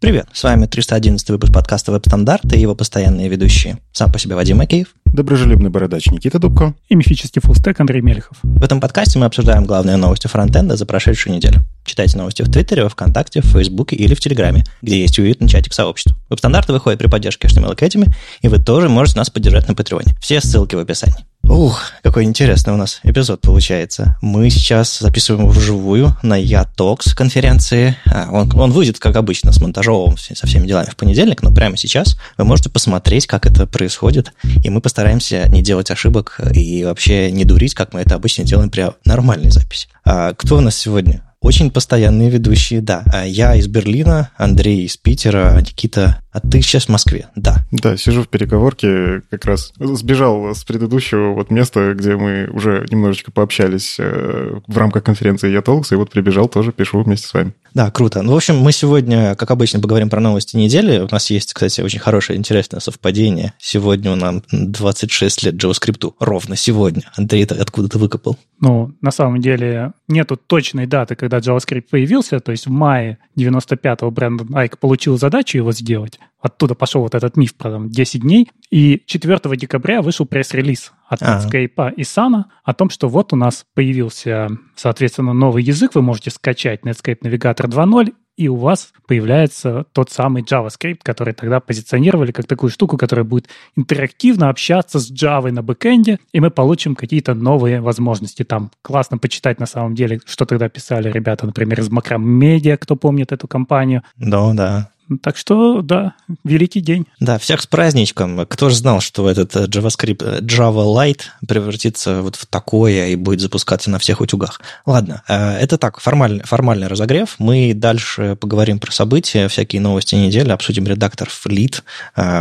[0.00, 3.78] Привет, с вами 311 выпуск подкаста «Веб-стандарты» и его постоянные ведущие.
[3.90, 4.94] Сам по себе Вадим Макеев.
[5.06, 6.76] Доброжелюбный бородач Никита Дубко.
[6.88, 8.36] И мифический фуллстек Андрей Мелехов.
[8.44, 11.62] В этом подкасте мы обсуждаем главные новости фронтенда за прошедшую неделю.
[11.84, 15.74] Читайте новости в Твиттере, во Вконтакте, в Фейсбуке или в Телеграме, где есть уютный чатик
[15.74, 16.16] сообщества.
[16.30, 18.08] Веб-стандарты выходят при поддержке HTML Academy,
[18.40, 20.14] и вы тоже можете нас поддержать на Патреоне.
[20.20, 21.26] Все ссылки в описании.
[21.48, 24.18] Ух, какой интересный у нас эпизод получается.
[24.20, 27.96] Мы сейчас записываем вживую на YaTalks конференции.
[28.04, 31.78] А, он, он выйдет, как обычно, с монтажом, со всеми делами в понедельник, но прямо
[31.78, 37.32] сейчас вы можете посмотреть, как это происходит, и мы постараемся не делать ошибок и вообще
[37.32, 39.88] не дурить, как мы это обычно делаем при нормальной записи.
[40.04, 41.27] А кто у нас сегодня?
[41.40, 43.04] Очень постоянные ведущие, да.
[43.12, 47.64] А я из Берлина, Андрей из Питера, а Никита а ты сейчас в Москве, да.
[47.72, 53.32] Да, сижу в переговорке, как раз сбежал с предыдущего вот места, где мы уже немножечко
[53.32, 57.54] пообщались э, в рамках конференции Я Толкс, и вот прибежал тоже, пишу вместе с вами.
[57.74, 58.22] Да, круто.
[58.22, 61.00] Ну, в общем, мы сегодня, как обычно, поговорим про новости недели.
[61.00, 63.52] У нас есть, кстати, очень хорошее, интересное совпадение.
[63.58, 66.14] Сегодня у нас 26 лет JavaScript.
[66.20, 67.02] Ровно сегодня.
[67.16, 68.38] Андрей, это откуда ты выкопал?
[68.60, 72.40] Ну, на самом деле, нету точной даты, когда JavaScript появился.
[72.40, 76.18] То есть в мае 95-го Брэндон Айк получил задачу его сделать.
[76.40, 78.50] Оттуда пошел вот этот миф про там, 10 дней.
[78.70, 83.64] И 4 декабря вышел пресс-релиз от Netscape и Sana о том, что вот у нас
[83.74, 85.94] появился, соответственно, новый язык.
[85.94, 91.58] Вы можете скачать Netscape Navigator 2.0, и у вас появляется тот самый JavaScript, который тогда
[91.58, 96.94] позиционировали как такую штуку, которая будет интерактивно общаться с Java на бэкэнде, и мы получим
[96.94, 98.44] какие-то новые возможности.
[98.44, 102.94] Там классно почитать на самом деле, что тогда писали ребята, например, из Macram Media, кто
[102.94, 104.02] помнит эту компанию.
[104.16, 104.90] Да, да.
[105.22, 106.14] Так что, да,
[106.44, 107.06] великий день.
[107.18, 108.46] Да, всех с праздничком.
[108.46, 113.16] Кто же знал, что этот э, JavaScript э, Java Lite превратится вот в такое и
[113.16, 114.60] будет запускаться на всех утюгах.
[114.84, 117.36] Ладно, э, это так, формальный, формальный разогрев.
[117.38, 121.82] Мы дальше поговорим про события, всякие новости недели, обсудим редактор Fleet,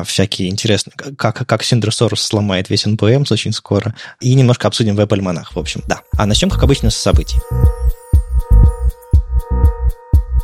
[0.05, 5.55] всякие интересные, как, как Sindre Sorhus сломает весь NPM очень скоро, и немножко обсудим веб-альманах,
[5.55, 6.01] в общем, да.
[6.17, 7.37] А начнем, как обычно, с событий.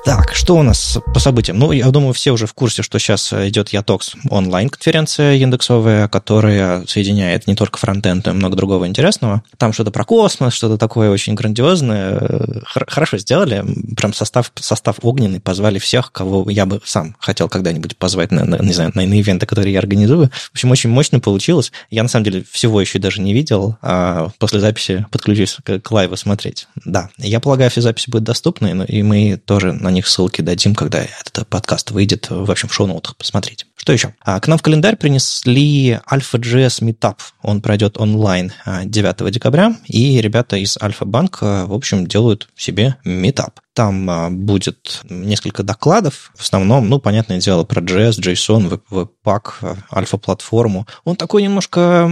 [0.06, 1.58] Так, что у нас по событиям?
[1.58, 7.47] Ну, я думаю, все уже в курсе, что сейчас идет YaTalks онлайн-конференция яндексовая, которая соединяет
[7.47, 9.44] не только фронтенд, но и много другого интересного.
[9.58, 12.62] Там что-то про космос, что-то такое очень грандиозное.
[12.66, 13.63] Хорошо сделали.
[13.96, 15.40] Прям состав, состав огненный.
[15.40, 19.22] Позвали всех, кого я бы сам хотел когда-нибудь позвать на, на, не знаю, на иные
[19.22, 20.30] ивенты, которые я организую.
[20.34, 21.72] В общем, очень мощно получилось.
[21.90, 25.92] Я, на самом деле, всего еще даже не видел, а после записи подключусь к, к
[25.91, 26.68] live у смотреть.
[26.84, 31.00] Да, я полагаю, все записи будут доступны, и мы тоже на них ссылки дадим, когда
[31.00, 33.66] этот подкаст выйдет, в общем, в шоу-ноутах, посмотрите.
[33.76, 34.14] Что еще?
[34.22, 37.18] А, к нам в календарь принесли Alpha.js Meetup.
[37.44, 43.54] Он пройдет онлайн 9 а, декабря, и ребята из Альфа-банк, в общем, делают себе Meetup.
[43.74, 50.88] Там а, будет несколько докладов, в основном, ну, понятное дело, про JS, JSON, Webpack, альфа-платформу.
[51.04, 52.09] Он такой немножко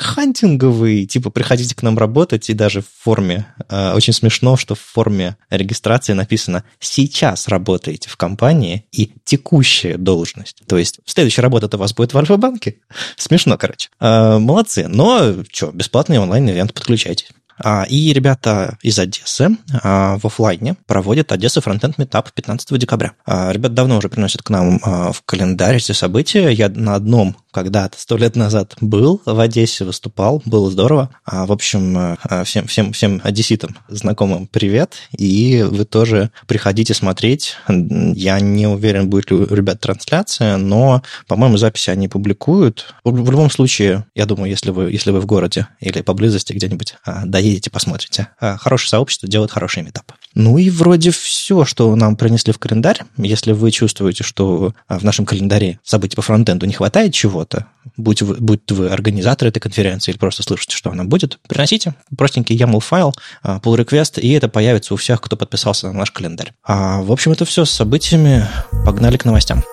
[0.00, 4.80] хантинговый, типа приходите к нам работать, и даже в форме, а, очень смешно, что в
[4.80, 10.62] форме регистрации написано «сейчас работаете в компании» и «текущая должность».
[10.66, 12.76] То есть следующая работа у вас будет в Альфа-банке.
[13.16, 13.88] Смешно, короче.
[13.98, 14.88] А, молодцы.
[14.88, 17.28] Но что, бесплатный онлайн-ивент, подключайтесь.
[17.60, 23.12] А, и ребята из Одессы а, в офлайне проводят Одесса фронтенд метап 15 декабря.
[23.26, 26.50] А, ребята давно уже приносят к нам в календарь эти события.
[26.50, 31.10] Я на одном когда-то, сто лет назад был в Одессе, выступал, было здорово.
[31.26, 37.56] В общем, всем, всем, всем одесситам знакомым привет, и вы тоже приходите смотреть.
[37.68, 42.94] Я не уверен, будет ли у ребят трансляция, но, по-моему, записи они публикуют.
[43.04, 47.58] В любом случае, я думаю, если вы, если вы в городе или поблизости где-нибудь доедете
[47.58, 48.28] приедете, посмотрите.
[48.40, 50.12] А, хорошее сообщество делает хороший метап.
[50.34, 53.00] Ну и вроде все, что нам принесли в календарь.
[53.16, 57.66] Если вы чувствуете, что а, в нашем календаре событий по фронтенду не хватает чего-то,
[57.96, 62.56] будь вы, будь вы организатор этой конференции или просто слышите, что она будет, приносите простенький
[62.56, 66.52] YAML файл, а, pull request, и это появится у всех, кто подписался на наш календарь.
[66.64, 68.46] А, в общем, это все с событиями.
[68.84, 69.64] Погнали к новостям.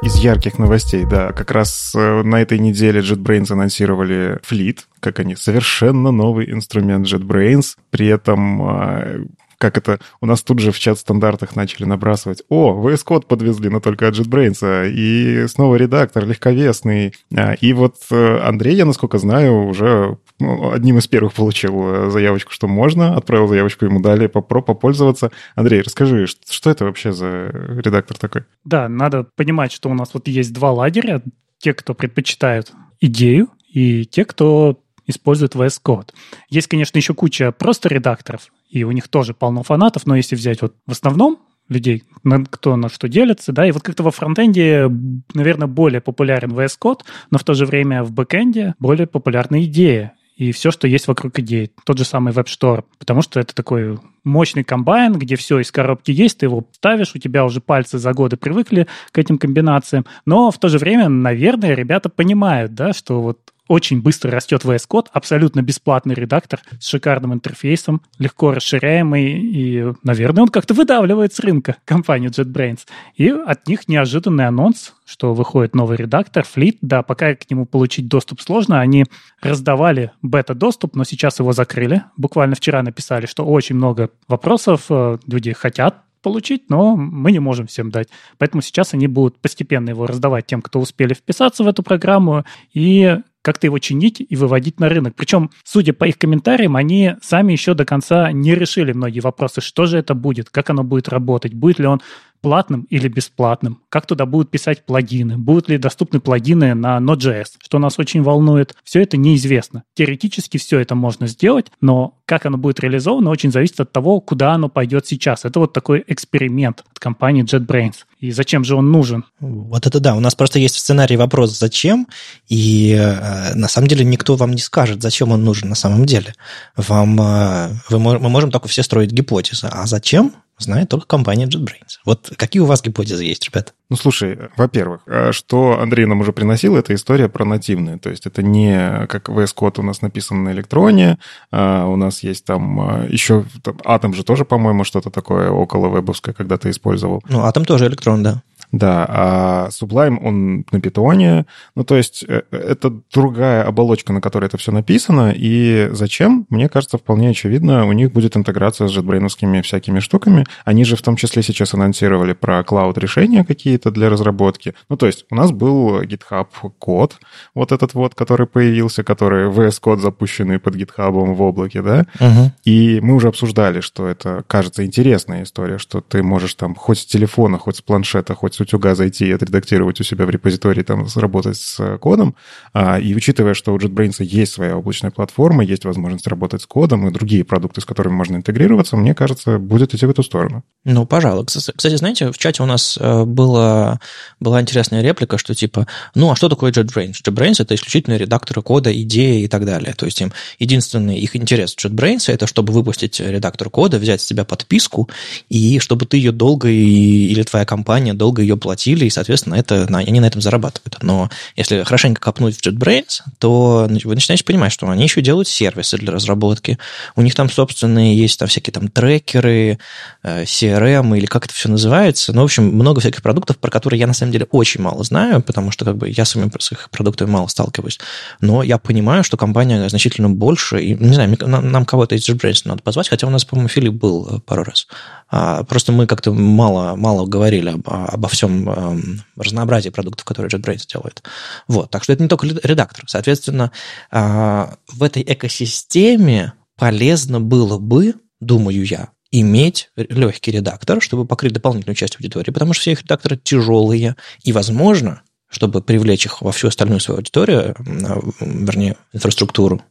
[0.00, 1.32] Из ярких новостей, да.
[1.32, 7.76] Как раз э, на этой неделе JetBrains анонсировали Fleet, как они совершенно новый инструмент JetBrains.
[7.90, 9.24] При этом а,
[9.58, 13.80] как это, у нас тут же в чат-стандартах начали набрасывать, о, VS Code подвезли, но
[13.80, 17.12] только от JetBrains, и снова редактор легковесный.
[17.36, 22.10] А, и вот э, Андрей, я насколько знаю, уже ну, одним из первых получил э,
[22.10, 25.32] заявочку, что можно, отправил заявочку, ему дали попро попользоваться.
[25.54, 28.44] Андрей, расскажи, что это вообще за редактор такой?
[28.64, 31.22] Да, надо понимать, что у нас вот есть два лагеря,
[31.58, 36.10] те, кто предпочитают идею, и те, кто использует VS Code.
[36.50, 40.62] Есть, конечно, еще куча просто редакторов, и у них тоже полно фанатов, но если взять
[40.62, 41.38] вот в основном
[41.68, 42.04] людей,
[42.50, 44.88] кто на что делится, да, и вот как-то во фронтенде,
[45.34, 47.00] наверное, более популярен VS Code,
[47.30, 51.38] но в то же время в бэкенде более популярна идея и все, что есть вокруг
[51.40, 51.70] идеи.
[51.84, 56.38] Тот же самый Storm, потому что это такой мощный комбайн, где все из коробки есть,
[56.38, 60.58] ты его ставишь, у тебя уже пальцы за годы привыкли к этим комбинациям, но в
[60.58, 65.62] то же время, наверное, ребята понимают, да, что вот очень быстро растет VS Code, абсолютно
[65.62, 72.30] бесплатный редактор с шикарным интерфейсом, легко расширяемый, и, наверное, он как-то выдавливает с рынка компанию
[72.30, 72.80] JetBrains.
[73.14, 76.78] И от них неожиданный анонс, что выходит новый редактор, Fleet.
[76.80, 79.04] Да, пока к нему получить доступ сложно, они
[79.40, 82.02] раздавали бета-доступ, но сейчас его закрыли.
[82.16, 87.66] Буквально вчера написали, что очень много вопросов, э, люди хотят получить, но мы не можем
[87.66, 88.08] всем дать.
[88.38, 92.44] Поэтому сейчас они будут постепенно его раздавать тем, кто успели вписаться в эту программу,
[92.74, 95.14] и как-то его чинить и выводить на рынок.
[95.16, 99.86] Причем, судя по их комментариям, они сами еще до конца не решили многие вопросы, что
[99.86, 102.00] же это будет, как оно будет работать, будет ли он
[102.40, 107.78] платным или бесплатным, как туда будут писать плагины, будут ли доступны плагины на Node.js, что
[107.78, 108.74] нас очень волнует.
[108.84, 109.84] Все это неизвестно.
[109.94, 114.52] Теоретически все это можно сделать, но как оно будет реализовано, очень зависит от того, куда
[114.52, 115.44] оно пойдет сейчас.
[115.44, 117.94] Это вот такой эксперимент от компании JetBrains.
[118.20, 119.24] И зачем же он нужен?
[119.40, 120.14] Вот это да.
[120.14, 122.08] У нас просто есть в сценарии вопрос «зачем?»,
[122.48, 126.34] и э, на самом деле никто вам не скажет, зачем он нужен на самом деле.
[126.76, 129.68] Вам, э, вы, мы можем только все строить гипотезы.
[129.70, 130.34] А зачем?
[130.58, 131.98] Знает только компания JetBrains.
[132.04, 133.72] Вот какие у вас гипотезы есть, ребята?
[133.90, 137.98] Ну, слушай, во-первых, а что Андрей нам уже приносил, это история про нативные.
[137.98, 141.18] То есть это не как VS Code у нас написан на электроне,
[141.50, 143.44] а у нас есть там а, еще...
[143.62, 147.22] Там, Atom же тоже, по-моему, что-то такое около вебовское когда-то использовал.
[147.28, 148.42] Ну, Atom тоже электрон, да.
[148.72, 151.46] Да, а Sublime, он на питоне.
[151.74, 155.32] Ну, то есть э, это другая оболочка, на которой это все написано.
[155.34, 156.46] И зачем?
[156.50, 160.44] Мне кажется, вполне очевидно, у них будет интеграция с JetBrains всякими штуками.
[160.64, 164.74] Они же в том числе сейчас анонсировали про клауд-решения какие-то для разработки.
[164.90, 166.46] Ну, то есть у нас был GitHub
[166.78, 167.16] код,
[167.54, 172.06] вот этот вот, который появился, который VS Code запущенный под GitHub в облаке, да?
[172.20, 172.52] Угу.
[172.64, 177.06] И мы уже обсуждали, что это, кажется, интересная история, что ты можешь там хоть с
[177.06, 181.06] телефона, хоть с планшета, хоть с утюга зайти и отредактировать у себя в репозитории, там,
[181.14, 182.34] работать с кодом.
[182.72, 187.06] А, и учитывая, что у JetBrains есть своя облачная платформа, есть возможность работать с кодом
[187.08, 190.64] и другие продукты, с которыми можно интегрироваться, мне кажется, будет идти в эту сторону.
[190.84, 191.46] Ну, пожалуй.
[191.46, 194.00] Кстати, знаете, в чате у нас э, была,
[194.40, 197.14] была интересная реплика, что типа, ну, а что такое JetBrains?
[197.24, 199.94] JetBrains— это исключительно редакторы кода, идеи и так далее.
[199.94, 204.44] То есть им единственный их интерес JetBrains— это чтобы выпустить редактор кода, взять с тебя
[204.44, 205.08] подписку,
[205.48, 210.20] и чтобы ты ее долго, или твоя компания долго ее платили, и, соответственно, это, они
[210.20, 210.96] на этом зарабатывают.
[211.02, 215.98] Но если хорошенько копнуть в JetBrains, то вы начинаете понимать, что они еще делают сервисы
[215.98, 216.78] для разработки.
[217.16, 219.78] У них там собственные есть там всякие там трекеры,
[220.22, 222.32] э, CRM или как это все называется.
[222.32, 225.42] Ну, в общем, много всяких продуктов, про которые я на самом деле очень мало знаю,
[225.42, 227.98] потому что как бы я с их продуктами мало сталкиваюсь.
[228.40, 230.80] Но я понимаю, что компания значительно больше.
[230.82, 233.94] И, не знаю, нам, нам кого-то из JetBrains надо позвать, хотя у нас, по-моему, Филипп
[233.94, 234.86] был э, пару раз.
[235.30, 240.86] А, просто мы как-то мало, мало говорили об, обо всем эм, разнообразии продуктов, которые JetBrains
[240.90, 241.22] делает.
[241.66, 243.04] Вот, так что это не только редактор.
[243.06, 243.72] Соответственно,
[244.10, 251.96] а, в этой экосистеме полезно было бы, думаю я, иметь легкий редактор, чтобы покрыть дополнительную
[251.96, 256.68] часть аудитории, потому что все их редакторы тяжелые, и, возможно, чтобы привлечь их во всю
[256.68, 259.82] остальную свою аудиторию, вернее, инфраструктуру,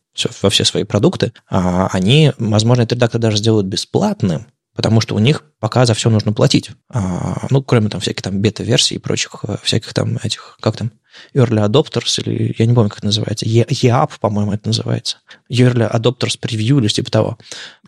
[0.41, 5.19] во все свои продукты, а, они, возможно, этот редактор даже сделают бесплатным, потому что у
[5.19, 6.69] них пока за все нужно платить.
[6.89, 10.91] А, ну, кроме там всяких там бета-версий и прочих э, всяких там этих, как там,
[11.33, 15.17] Early Adopters, или я не помню, как это называется, EAP, по-моему, это называется.
[15.51, 17.37] Early Adopters Preview или типа того.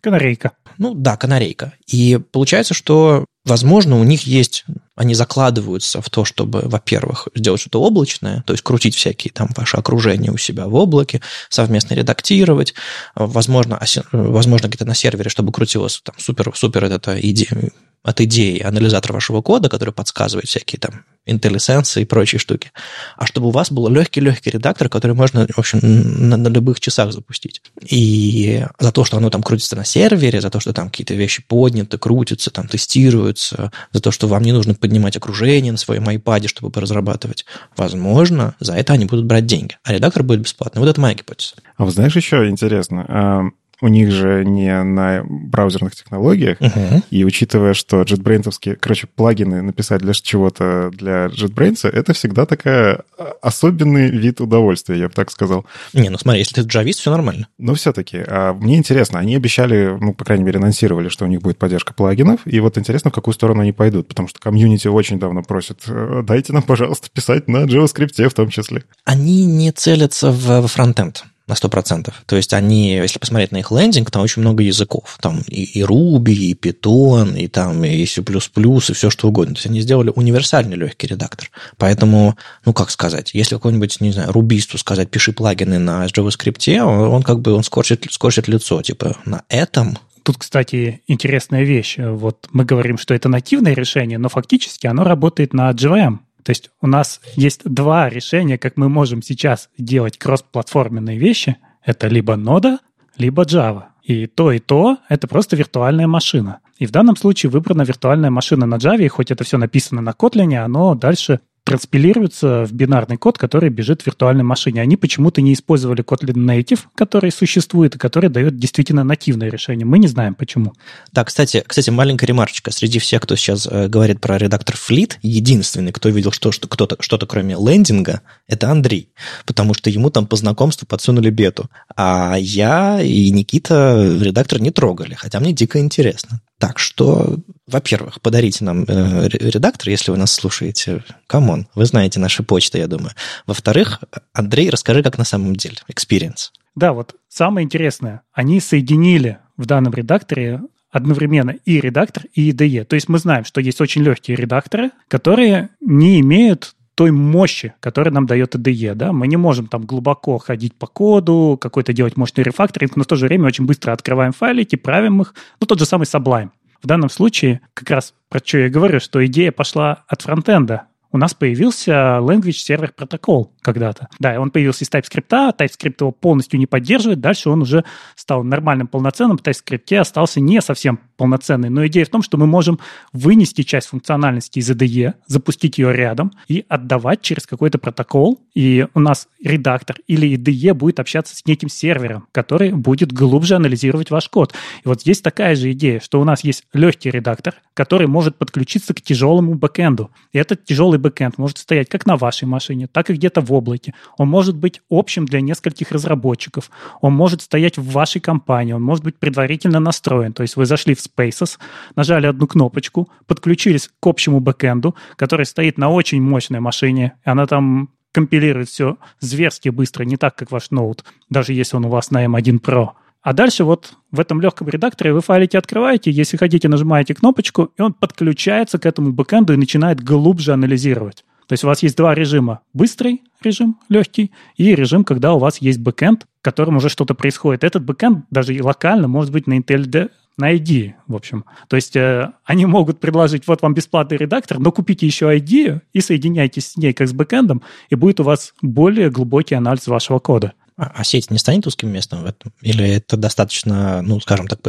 [0.01, 0.53] Канарейка.
[0.79, 1.73] Ну да, канарейка.
[1.85, 4.65] И получается, что, возможно, у них есть,
[4.99, 9.77] они закладываются в то, чтобы, во-первых, сделать что-то облачное, то есть крутить всякие там ваши
[9.77, 12.73] окружения у себя в облаке, совместно редактировать,
[13.15, 17.71] возможно, возможно где-то на сервере, чтобы крутилось там супер-супер это идея,
[18.03, 22.71] от идеи анализатор вашего кода, который подсказывает всякие там IntelliSense и прочие штуки,
[23.17, 27.11] а чтобы у вас был легкий-легкий редактор, который можно, в общем, на, на любых часах
[27.13, 27.61] запустить.
[27.87, 31.43] И за то, что оно там крутится на сервере, за то, что там какие-то вещи
[31.45, 36.47] подняты, крутятся, там тестируются, за то, что вам не нужно поднимать окружение на своем iPad,
[36.47, 37.45] чтобы поразрабатывать,
[37.77, 39.77] возможно, за это они будут брать деньги.
[39.83, 40.79] А редактор будет бесплатный.
[40.79, 41.53] Вот это моя гипотеза.
[41.77, 47.03] А вы знаешь еще интересно, у них же не на браузерных технологиях, uh-huh.
[47.09, 53.33] и учитывая, что JetBrains, короче, плагины написать для чего-то для JetBrains, это всегда такая а,
[53.41, 55.65] особенный вид удовольствия, я бы так сказал.
[55.93, 57.47] Не, ну смотри, если ты джавист, все нормально.
[57.57, 61.41] Но все-таки, а мне интересно, они обещали, ну, по крайней мере, анонсировали, что у них
[61.41, 65.19] будет поддержка плагинов, и вот интересно, в какую сторону они пойдут, потому что комьюнити очень
[65.19, 68.83] давно просит, «Э, дайте нам, пожалуйста, писать на JavaScript в том числе.
[69.05, 72.13] Они не целятся в фронтенд на 100%.
[72.25, 75.17] То есть они, если посмотреть на их лендинг, там очень много языков.
[75.21, 79.55] Там и, и Ruby, и Python, и там и C++, и все что угодно.
[79.55, 81.49] То есть они сделали универсальный легкий редактор.
[81.77, 87.13] Поэтому, ну как сказать, если какой-нибудь, не знаю, рубисту сказать, пиши плагины на JavaScript, он,
[87.13, 88.81] он как бы он скорчит, скорчит лицо.
[88.81, 91.95] Типа на этом Тут, кстати, интересная вещь.
[91.97, 96.19] Вот мы говорим, что это нативное решение, но фактически оно работает на JVM.
[96.49, 101.57] То есть у нас есть два решения, как мы можем сейчас делать кроссплатформенные вещи.
[101.85, 102.79] Это либо нода,
[103.17, 103.83] либо Java.
[104.01, 106.61] И то, и то— это просто виртуальная машина.
[106.79, 110.09] И в данном случае выбрана виртуальная машина на Java, и хоть это все написано на
[110.09, 114.81] Kotlin, оно дальше транспилируются в бинарный код, который бежит в виртуальной машине.
[114.81, 119.85] Они почему-то не использовали Kotlin Native, который существует и который дает действительно нативное решение.
[119.85, 120.73] Мы не знаем почему.
[121.11, 122.71] Да, кстати, кстати, маленькая ремарочка.
[122.71, 126.97] Среди всех, кто сейчас э, говорит про редактор Fleet, единственный, кто видел что, что, кто-то,
[126.99, 129.09] что-то кроме лендинга, это Андрей.
[129.45, 131.69] Потому что ему там по знакомству подсунули бету.
[131.95, 136.41] А я и Никита редактор не трогали, хотя мне дико интересно.
[136.59, 137.37] Так что,
[137.67, 141.03] во-первых, подарите нам э, редактор, если вы нас слушаете.
[141.25, 143.11] Come on, вы знаете наши почты, я думаю.
[143.47, 144.01] Во-вторых,
[144.33, 146.51] Андрей, расскажи, как на самом деле, experience.
[146.75, 150.61] Да, вот самое интересное, они соединили в данном редакторе
[150.91, 152.83] одновременно и редактор, и IDE.
[152.83, 158.13] То есть мы знаем, что есть очень легкие редакторы, которые не имеют той мощи, которую
[158.13, 158.93] нам дает IDE.
[158.93, 159.13] Да?
[159.13, 163.15] Мы не можем там глубоко ходить по коду, какой-то делать мощный рефакторинг, но в то
[163.15, 165.33] же время очень быстро открываем файлики, правим их.
[165.61, 166.49] Ну, тот же самый Sublime.
[166.83, 171.17] В данном случае, как раз про что я говорю, что идея пошла от фронтенда у
[171.17, 174.07] нас появился Language Server Protocol когда-то.
[174.19, 177.83] Да, он появился из TypeScript, TypeScript его полностью не поддерживает, дальше он уже
[178.15, 181.69] стал нормальным, полноценным, в TypeScript остался не совсем полноценный.
[181.69, 182.79] Но идея в том, что мы можем
[183.11, 188.99] вынести часть функциональности из IDE, запустить ее рядом и отдавать через какой-то протокол, и у
[188.99, 194.53] нас редактор или IDE будет общаться с неким сервером, который будет глубже анализировать ваш код.
[194.83, 198.93] И вот здесь такая же идея, что у нас есть легкий редактор, который может подключиться
[198.93, 200.11] к тяжелому бэкэнду.
[200.31, 203.93] И этот тяжелый бэкэнд может стоять как на вашей машине, так и где-то в облаке.
[204.17, 206.69] Он может быть общим для нескольких разработчиков.
[207.01, 208.73] Он может стоять в вашей компании.
[208.73, 210.33] Он может быть предварительно настроен.
[210.33, 211.57] То есть вы зашли в Spaces,
[211.95, 217.13] нажали одну кнопочку, подключились к общему бэкэнду, который стоит на очень мощной машине.
[217.25, 221.85] И она там компилирует все зверски быстро, не так, как ваш ноут, даже если он
[221.85, 222.89] у вас на M1 Pro.
[223.21, 227.81] А дальше вот в этом легком редакторе вы файлики открываете, если хотите, нажимаете кнопочку, и
[227.81, 231.25] он подключается к этому бэкэнду и начинает глубже анализировать.
[231.47, 232.61] То есть у вас есть два режима.
[232.73, 237.63] Быстрый режим, легкий, и режим, когда у вас есть бэкэнд, в котором уже что-то происходит.
[237.63, 241.45] Этот бэкэнд даже и локально может быть на IntelliJ, на ID, в общем.
[241.67, 246.01] То есть э, они могут предложить, вот вам бесплатный редактор, но купите еще ID и
[246.01, 250.53] соединяйтесь с ней как с бэкэндом, и будет у вас более глубокий анализ вашего кода.
[250.79, 252.53] А, а сеть не станет узким местом в этом?
[252.61, 254.59] Или это достаточно, ну, скажем так,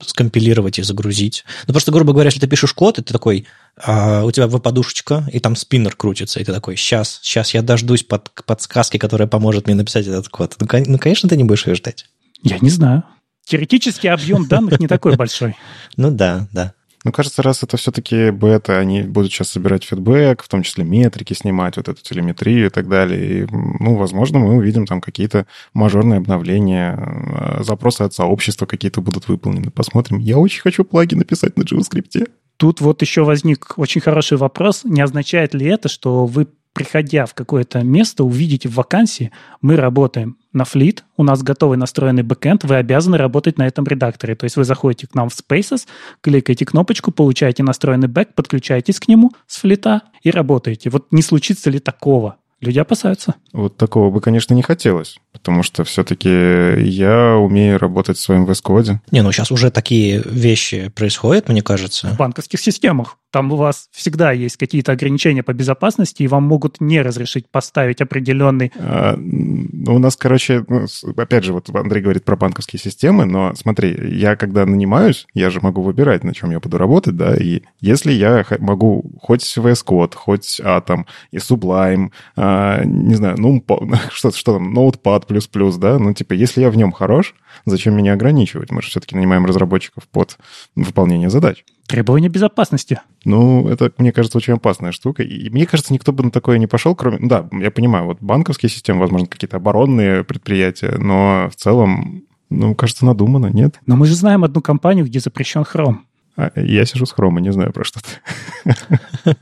[0.00, 1.44] скомпилировать и загрузить?
[1.68, 5.24] Ну, просто, грубо говоря, если ты пишешь код, и ты такой, а, у тебя подушечка,
[5.32, 9.66] и там спиннер крутится, и ты такой, сейчас, сейчас я дождусь под, подсказки, которая поможет
[9.66, 10.56] мне написать этот код.
[10.58, 12.06] Ну, ну, конечно, ты не будешь ее ждать.
[12.42, 13.04] Я не знаю.
[13.44, 15.56] Теоретически объем данных не такой большой.
[15.96, 16.74] Ну да, да.
[17.04, 21.34] Ну, кажется, раз это все-таки бета, они будут сейчас собирать фидбэк, в том числе метрики
[21.34, 23.42] снимать, вот эту телеметрию и так далее.
[23.42, 29.28] И, ну, возможно, мы увидим там какие-то мажорные обновления, э, запросы от сообщества какие-то будут
[29.28, 29.70] выполнены.
[29.70, 30.18] Посмотрим.
[30.18, 32.28] Я очень хочу плаги написать на JavaScript.
[32.56, 34.82] Тут вот еще возник очень хороший вопрос.
[34.84, 40.36] Не означает ли это, что вы приходя в какое-то место, увидите в вакансии, мы работаем
[40.52, 44.34] на Fleet, у нас готовый настроенный бэкэнд, вы обязаны работать на этом редакторе.
[44.34, 45.86] То есть вы заходите к нам в Spaces,
[46.20, 50.90] кликаете кнопочку, получаете настроенный бэк, подключаетесь к нему с Fleet а и работаете.
[50.90, 52.36] Вот не случится ли такого?
[52.60, 53.34] Люди опасаются.
[53.52, 58.62] Вот такого бы, конечно, не хотелось, потому что все-таки я умею работать в своем VS
[58.64, 58.98] Code.
[59.10, 62.06] Не, ну сейчас уже такие вещи происходят, мне кажется.
[62.06, 66.82] В банковских системах Там у вас всегда есть какие-то ограничения по безопасности, и вам могут
[66.82, 68.70] не разрешить поставить определенный...
[68.76, 70.86] А, ну, у нас, короче, ну,
[71.16, 75.60] опять же, вот Андрей говорит про банковские системы, но смотри, я когда нанимаюсь, я же
[75.62, 80.14] могу выбирать, на чем я буду работать, да, и если я могу хоть VS Code,
[80.14, 83.64] хоть Atom и Sublime, а, не знаю, ну,
[84.12, 87.34] что, что там, Notepad++, да, ну, типа, если я в нем хорош,
[87.64, 88.70] зачем меня ограничивать?
[88.70, 90.36] Мы же все-таки нанимаем разработчиков под
[90.74, 91.64] выполнение задач.
[91.86, 93.00] Требования безопасности.
[93.24, 95.22] Ну, это, мне кажется, очень опасная штука.
[95.22, 97.18] И мне кажется, никто бы на такое не пошел, кроме...
[97.20, 103.04] Да, я понимаю, вот банковские системы, возможно, какие-то оборонные предприятия, но в целом, ну, кажется,
[103.04, 103.80] надумано, нет?
[103.86, 105.98] Но мы же знаем одну компанию, где запрещен Chrome.
[106.34, 109.36] А, я сижу с хрома, не знаю про что ты.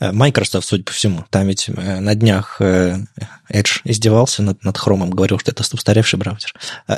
[0.00, 1.24] Microsoft, судя по всему.
[1.30, 2.96] Там ведь э, на днях э,
[3.48, 6.52] Edge издевался над, над хромом, говорил, что это устаревший браузер.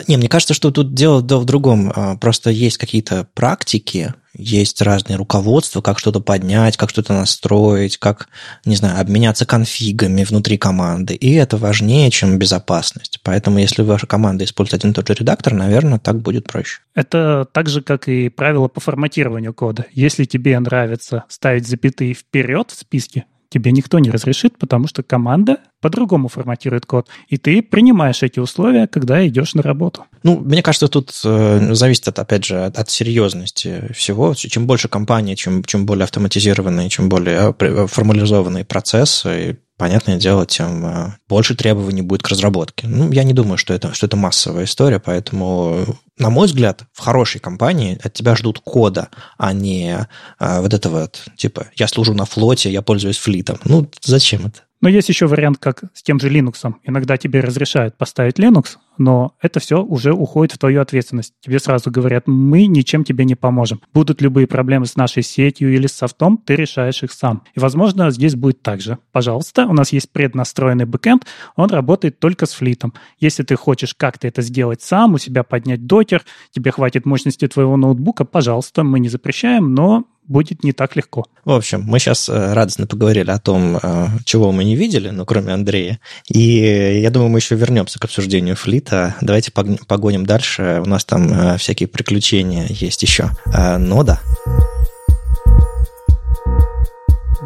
[0.08, 1.92] Не, мне кажется, что тут дело в другом.
[2.20, 8.28] Просто есть какие-то практики, есть разные руководства, как что-то поднять, как что-то настроить, как,
[8.64, 11.14] не знаю, обменяться конфигами внутри команды.
[11.14, 13.20] И это важнее, чем безопасность.
[13.22, 16.80] Поэтому, если ваша команда использует один и тот же редактор, наверное, так будет проще.
[16.94, 19.86] Это так же, как и правило по форматированию кода.
[19.92, 23.24] Если тебе нравится ставить запятые вперед в списке,
[23.54, 28.88] тебе никто не разрешит, потому что команда по-другому форматирует код, и ты принимаешь эти условия,
[28.88, 30.06] когда идешь на работу.
[30.24, 34.34] Ну, мне кажется, тут э, зависит, от, опять же, от, от серьезности всего.
[34.34, 40.86] Чем больше компании, чем, чем более автоматизированные, чем более э, формализованные процессы, понятное дело, тем
[40.86, 42.86] э, больше требований будет к разработке.
[42.86, 47.00] Ну, я не думаю, что это, что это массовая история, поэтому, на мой взгляд, в
[47.00, 50.06] хорошей компании от тебя ждут кода, а не
[50.38, 53.58] а, вот это вот, типа, я служу на флоте, я пользуюсь флитом.
[53.64, 54.60] Ну, зачем это?
[54.84, 56.74] Но есть еще вариант, как с тем же Linux.
[56.82, 61.32] Иногда тебе разрешают поставить Linux, но это все уже уходит в твою ответственность.
[61.40, 63.80] Тебе сразу говорят, мы ничем тебе не поможем.
[63.94, 67.44] Будут любые проблемы с нашей сетью или с софтом, ты решаешь их сам.
[67.54, 68.98] И, возможно, здесь будет так же.
[69.10, 71.24] Пожалуйста, у нас есть преднастроенный бэкэнд,
[71.56, 72.92] он работает только с флитом.
[73.18, 77.78] Если ты хочешь как-то это сделать сам, у себя поднять докер, тебе хватит мощности твоего
[77.78, 81.24] ноутбука, пожалуйста, мы не запрещаем, но будет не так легко.
[81.44, 85.24] В общем, мы сейчас э, радостно поговорили о том, э, чего мы не видели, ну,
[85.24, 86.00] кроме Андрея.
[86.28, 89.14] И я думаю, мы еще вернемся к обсуждению флита.
[89.20, 90.80] Давайте погоним дальше.
[90.84, 93.30] У нас там э, всякие приключения есть еще.
[93.46, 94.20] Но да.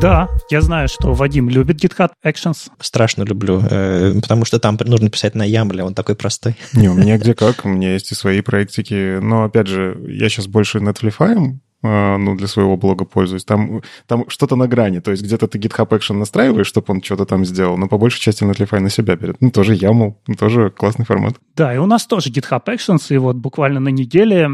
[0.01, 2.71] Да, я знаю, что Вадим любит GitHub Actions.
[2.79, 6.55] Страшно люблю, потому что там нужно писать на Ямле, он такой простой.
[6.73, 10.29] Не, у меня где как, у меня есть и свои проектики, но, опять же, я
[10.29, 11.35] сейчас больше Netflix а,
[11.83, 13.45] ну, для своего блога пользуюсь.
[13.45, 15.01] Там, там что-то на грани.
[15.01, 18.21] То есть где-то ты GitHub Action настраиваешь, чтобы он что-то там сделал, но по большей
[18.21, 19.37] части Netlify на себя берет.
[19.41, 21.37] Ну, тоже YAML, ну, тоже классный формат.
[21.57, 24.49] Да, и у нас тоже GitHub Actions, и вот буквально на неделе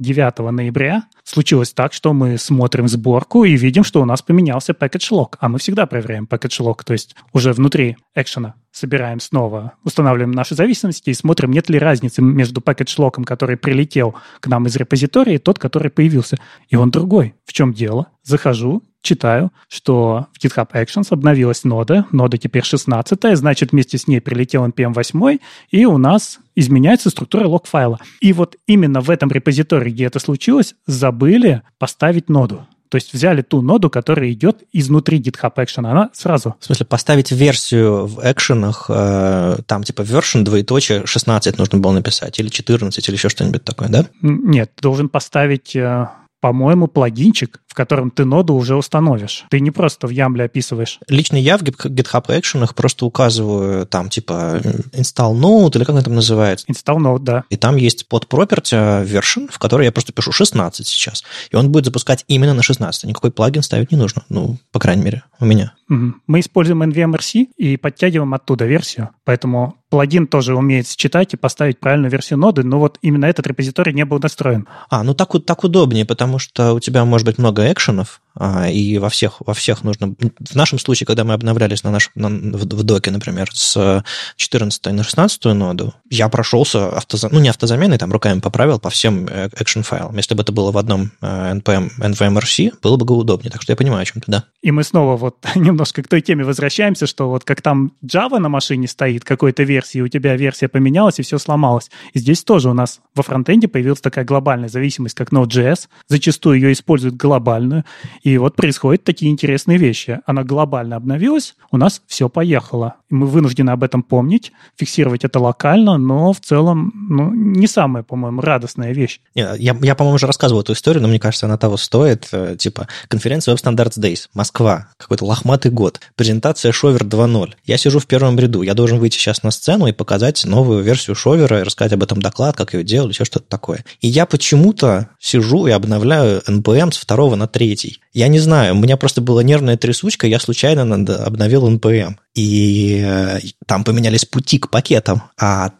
[0.00, 5.10] 29 ноября случилось так, что мы смотрим сборку и видим, что у нас поменялся package
[5.12, 10.30] log, а мы всегда проверяем package log, то есть уже внутри экшена собираем снова, устанавливаем
[10.30, 15.34] наши зависимости и смотрим, нет ли разницы между package-локом, который прилетел к нам из репозитория,
[15.34, 16.38] и тот, который появился.
[16.68, 17.34] И он другой.
[17.44, 18.08] В чем дело?
[18.22, 24.20] Захожу, читаю, что в GitHub Actions обновилась нода, нода теперь 16 значит, вместе с ней
[24.20, 25.38] прилетел NPM 8,
[25.70, 27.98] и у нас изменяется структура лог-файла.
[28.20, 32.66] И вот именно в этом репозитории, где это случилось, забыли поставить ноду.
[32.90, 36.56] То есть взяли ту ноду, которая идет изнутри GitHub Action, она сразу.
[36.58, 42.40] В смысле, поставить версию в экшенах, э, там типа version двоеточие 16 нужно было написать,
[42.40, 44.06] или 14, или еще что-нибудь такое, да?
[44.22, 46.08] Нет, должен поставить э,
[46.40, 49.44] по-моему, плагинчик, в котором ты ноду уже установишь.
[49.48, 50.98] Ты не просто в Ямле описываешь.
[51.06, 54.60] Лично я в GitHub Action просто указываю там типа
[54.92, 56.66] install node или как это там называется.
[56.66, 57.44] Install node, да.
[57.48, 61.22] И там есть под property version, в которой я просто пишу 16 сейчас.
[61.52, 63.04] И он будет запускать именно на 16.
[63.04, 64.24] Никакой плагин ставить не нужно.
[64.28, 65.74] Ну, по крайней мере, у меня.
[65.88, 66.14] Угу.
[66.26, 69.10] Мы используем NVMRC и подтягиваем оттуда версию.
[69.24, 73.92] Поэтому плагин тоже умеет считать и поставить правильную версию ноды, но вот именно этот репозиторий
[73.92, 74.66] не был настроен.
[74.88, 78.29] А, ну так, так удобнее, потому что у тебя может быть много экшенов, а,
[78.70, 80.14] и во всех, во всех нужно...
[80.38, 84.04] В нашем случае, когда мы обновлялись на наш, на, в, в доке, например, с
[84.36, 87.30] 14 на 16 ноду, я прошелся, автозам...
[87.32, 90.16] ну, не автозаменой, там руками поправил по всем экшен файлам.
[90.16, 93.50] Если бы это было в одном NPM, э, NVMRC, было бы удобнее.
[93.50, 94.44] Так что я понимаю, о чем ты, да.
[94.62, 98.48] И мы снова вот немножко к той теме возвращаемся, что вот как там Java на
[98.48, 101.90] машине стоит, какой-то версии, у тебя версия поменялась, и все сломалось.
[102.12, 105.88] И здесь тоже у нас во фронтенде появилась такая глобальная зависимость, как Node.js.
[106.08, 107.84] Зачастую ее используют глобальную,
[108.22, 110.20] И вот происходят такие интересные вещи.
[110.26, 112.96] Она глобально обновилась, у нас все поехало.
[113.10, 118.40] Мы вынуждены об этом помнить, фиксировать это локально, но в целом ну, не самая, по-моему,
[118.40, 119.20] радостная вещь.
[119.34, 122.28] Я, я по-моему, уже рассказывал эту историю, но мне кажется, она того стоит.
[122.32, 127.52] Э, типа, конференция Web Standards Days, Москва, какой-то лохматый год, презентация Шовер 2.0.
[127.64, 131.16] Я сижу в первом ряду, я должен выйти сейчас на сцену и показать новую версию
[131.16, 133.84] Шовера, рассказать об этом доклад, как ее делали, еще что-то такое.
[134.00, 138.00] И я почему-то сижу и обновляю NPM с второго на третий.
[138.12, 140.82] Я не знаю, у меня просто была нервная трясучка, я случайно
[141.24, 142.16] обновил NPM.
[142.34, 145.72] И э, там поменялись пути к пакетам, а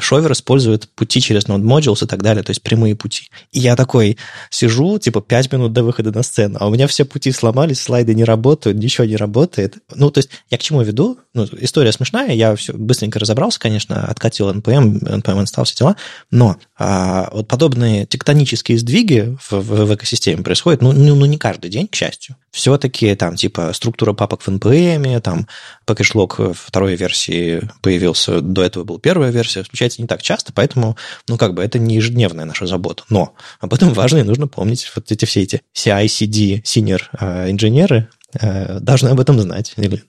[0.00, 3.30] Шовер использует пути через Node Modules и так далее, то есть прямые пути.
[3.52, 4.18] И я такой
[4.50, 8.14] сижу, типа, 5 минут до выхода на сцену, а у меня все пути сломались, слайды
[8.14, 9.78] не работают, ничего не работает.
[9.94, 11.18] Ну, то есть я к чему веду?
[11.32, 15.96] Ну, история смешная, я все быстренько разобрался, конечно, откатил NPM, NPM install, все дела,
[16.30, 21.38] но а, вот подобные тектонические сдвиги в, в, в экосистеме происходят, ну, ну, ну, не
[21.38, 22.36] каждый день, к счастью.
[22.50, 25.46] Все-таки там, типа, структура папок в NPM, там,
[25.86, 30.96] package второй версии появился, до этого была первая версия, встречается не так часто, поэтому,
[31.28, 33.04] ну, как бы, это не ежедневная наша забота.
[33.08, 34.90] Но об этом важно и нужно помнить.
[34.94, 38.08] Вот эти все эти CI-CD, senior а, инженеры,
[38.80, 39.74] должны об этом знать.
[39.76, 40.02] Или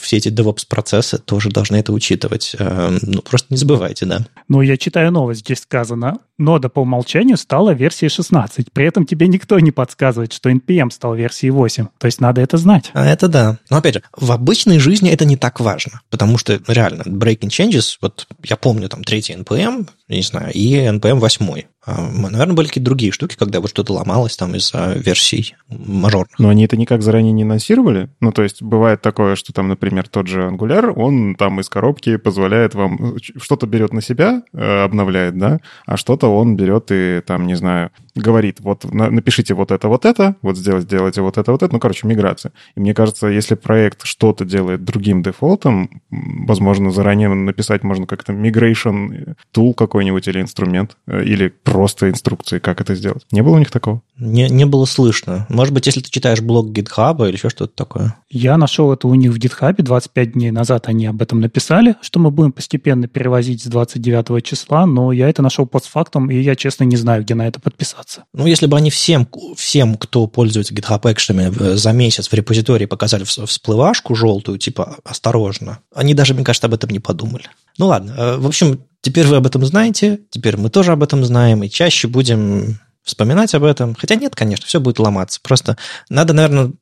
[0.00, 2.54] все эти DevOps-процессы тоже должны это учитывать.
[2.58, 4.26] Э, ну, просто не забывайте, да.
[4.48, 8.72] Ну, я читаю новость, здесь сказано, нода по умолчанию стала версией 16.
[8.72, 11.86] При этом тебе никто не подсказывает, что NPM стал версией 8.
[11.98, 12.90] То есть надо это знать.
[12.94, 13.58] А это да.
[13.68, 17.96] Но опять же, в обычной жизни это не так важно, потому что реально breaking changes,
[18.00, 21.62] вот я помню там третий NPM, не знаю, и NPM 8.
[21.84, 26.38] А, наверное, были какие-то другие штуки, когда вот что-то ломалось там из-за версий мажорных.
[26.38, 28.10] Но они это никак заранее не анонсировали?
[28.20, 32.16] Ну, то есть бывает такое, что там, например, тот же Angular, он там из коробки
[32.16, 33.16] позволяет вам...
[33.18, 37.90] Что-то берет на себя, э, обновляет, да, а что-то он берет и там, не знаю,
[38.14, 41.72] говорит, вот напишите вот это, вот это, вот сделать, сделайте вот это, вот это.
[41.72, 42.52] Ну, короче, миграция.
[42.74, 49.34] И мне кажется, если проект что-то делает другим дефолтом, возможно, заранее написать можно как-то migration
[49.54, 53.22] tool какой-нибудь или инструмент, э, или просто инструкции, как это сделать.
[53.30, 54.02] Не было у них такого?
[54.18, 55.46] Не, не было слышно.
[55.48, 58.16] Может быть, если ты читаешь блог GitHub или еще что-то такое.
[58.28, 59.80] Я нашел это у них в GitHub.
[59.80, 64.84] 25 дней назад они об этом написали, что мы будем постепенно перевозить с 29 числа,
[64.84, 68.24] но я это нашел постфактум, и я, честно, не знаю, где на это подписаться.
[68.34, 73.22] Ну, если бы они всем, всем кто пользуется GitHub Action'ами за месяц в репозитории показали
[73.22, 77.44] всплывашку желтую, типа «осторожно», они даже, мне кажется, об этом не подумали.
[77.78, 81.24] Ну ладно, э, в общем, теперь вы об этом знаете, теперь мы тоже об этом
[81.24, 83.94] знаем, и чаще будем вспоминать об этом.
[83.94, 85.40] Хотя нет, конечно, все будет ломаться.
[85.42, 85.76] Просто
[86.08, 86.72] надо, наверное,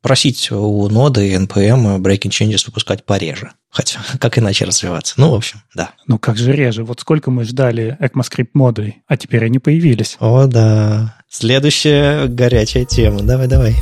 [0.00, 3.52] просить у ноды и NPM breaking changes выпускать пореже.
[3.70, 5.14] Хотя, как иначе развиваться?
[5.16, 5.90] Ну, в общем, да.
[6.06, 6.84] Ну, как же реже?
[6.84, 10.16] Вот сколько мы ждали ECMAScript модулей, а теперь они появились.
[10.20, 11.16] О, да.
[11.28, 13.22] Следующая горячая тема.
[13.22, 13.76] Давай, давай.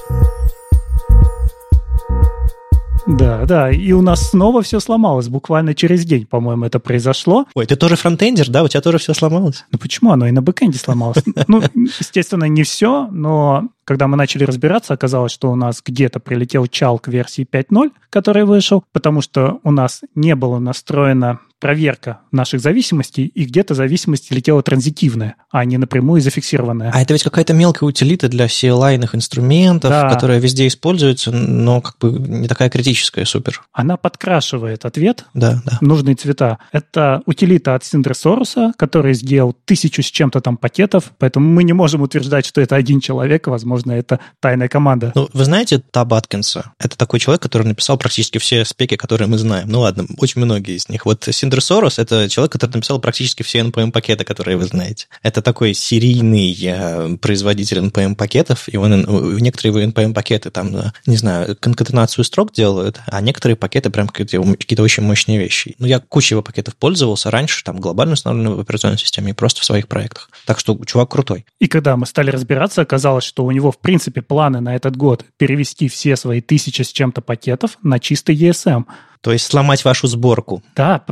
[3.07, 5.29] Да, да, и у нас снова все сломалось.
[5.29, 7.47] Буквально через день, по-моему, это произошло.
[7.55, 8.63] Ой, ты тоже фронтендер, да?
[8.63, 9.65] У тебя тоже все сломалось?
[9.73, 11.23] Ну почему оно и на бэкэнде сломалось?
[11.47, 11.63] Ну,
[12.01, 16.99] естественно, не все, но когда мы начали разбираться, оказалось, что у нас где-то прилетел чал
[16.99, 23.25] к версии 5.0, который вышел, потому что у нас не было настроена проверка наших зависимостей,
[23.25, 26.91] и где-то зависимость летела транзитивная, а не напрямую зафиксированная.
[26.93, 30.11] А это ведь какая-то мелкая утилита для CLI-ных инструментов, да.
[30.11, 33.63] которая везде используется, но как бы не такая критическая, супер.
[33.73, 35.79] Она подкрашивает ответ да, да.
[35.81, 36.59] нужные цвета.
[36.71, 42.03] Это утилита от Синдресоруса, который сделал тысячу с чем-то там пакетов, поэтому мы не можем
[42.03, 45.13] утверждать, что это один человек, возможно, это тайная команда.
[45.15, 46.73] Ну, вы знаете Таб Аткинса?
[46.79, 49.67] Это такой человек, который написал практически все спеки, которые мы знаем.
[49.71, 51.07] Ну ладно, очень многие из них.
[51.07, 55.07] Вот Синдер Сорос— это человек, который написал практически все NPM-пакеты, которые вы знаете.
[55.23, 61.57] Это такой серийный э, производитель NPM-пакетов, и он, некоторые его NPM-пакеты там, э, не знаю,
[61.59, 65.75] конкатенацию строк делают, а некоторые пакеты прям какие-то, очень мощные вещи.
[65.79, 69.61] Ну, я кучей его пакетов пользовался раньше, там, глобально установлены в операционной системе и просто
[69.61, 70.31] в своих проектах.
[70.47, 71.47] Так что чувак крутой.
[71.59, 75.25] И когда мы стали разбираться, оказалось, что у него, в принципе, планы на этот год
[75.37, 78.85] перевести все свои тысячи с чем-то пакетов на чистый ESM–
[79.25, 80.63] то есть сломать вашу сборку.
[80.77, 81.03] Да,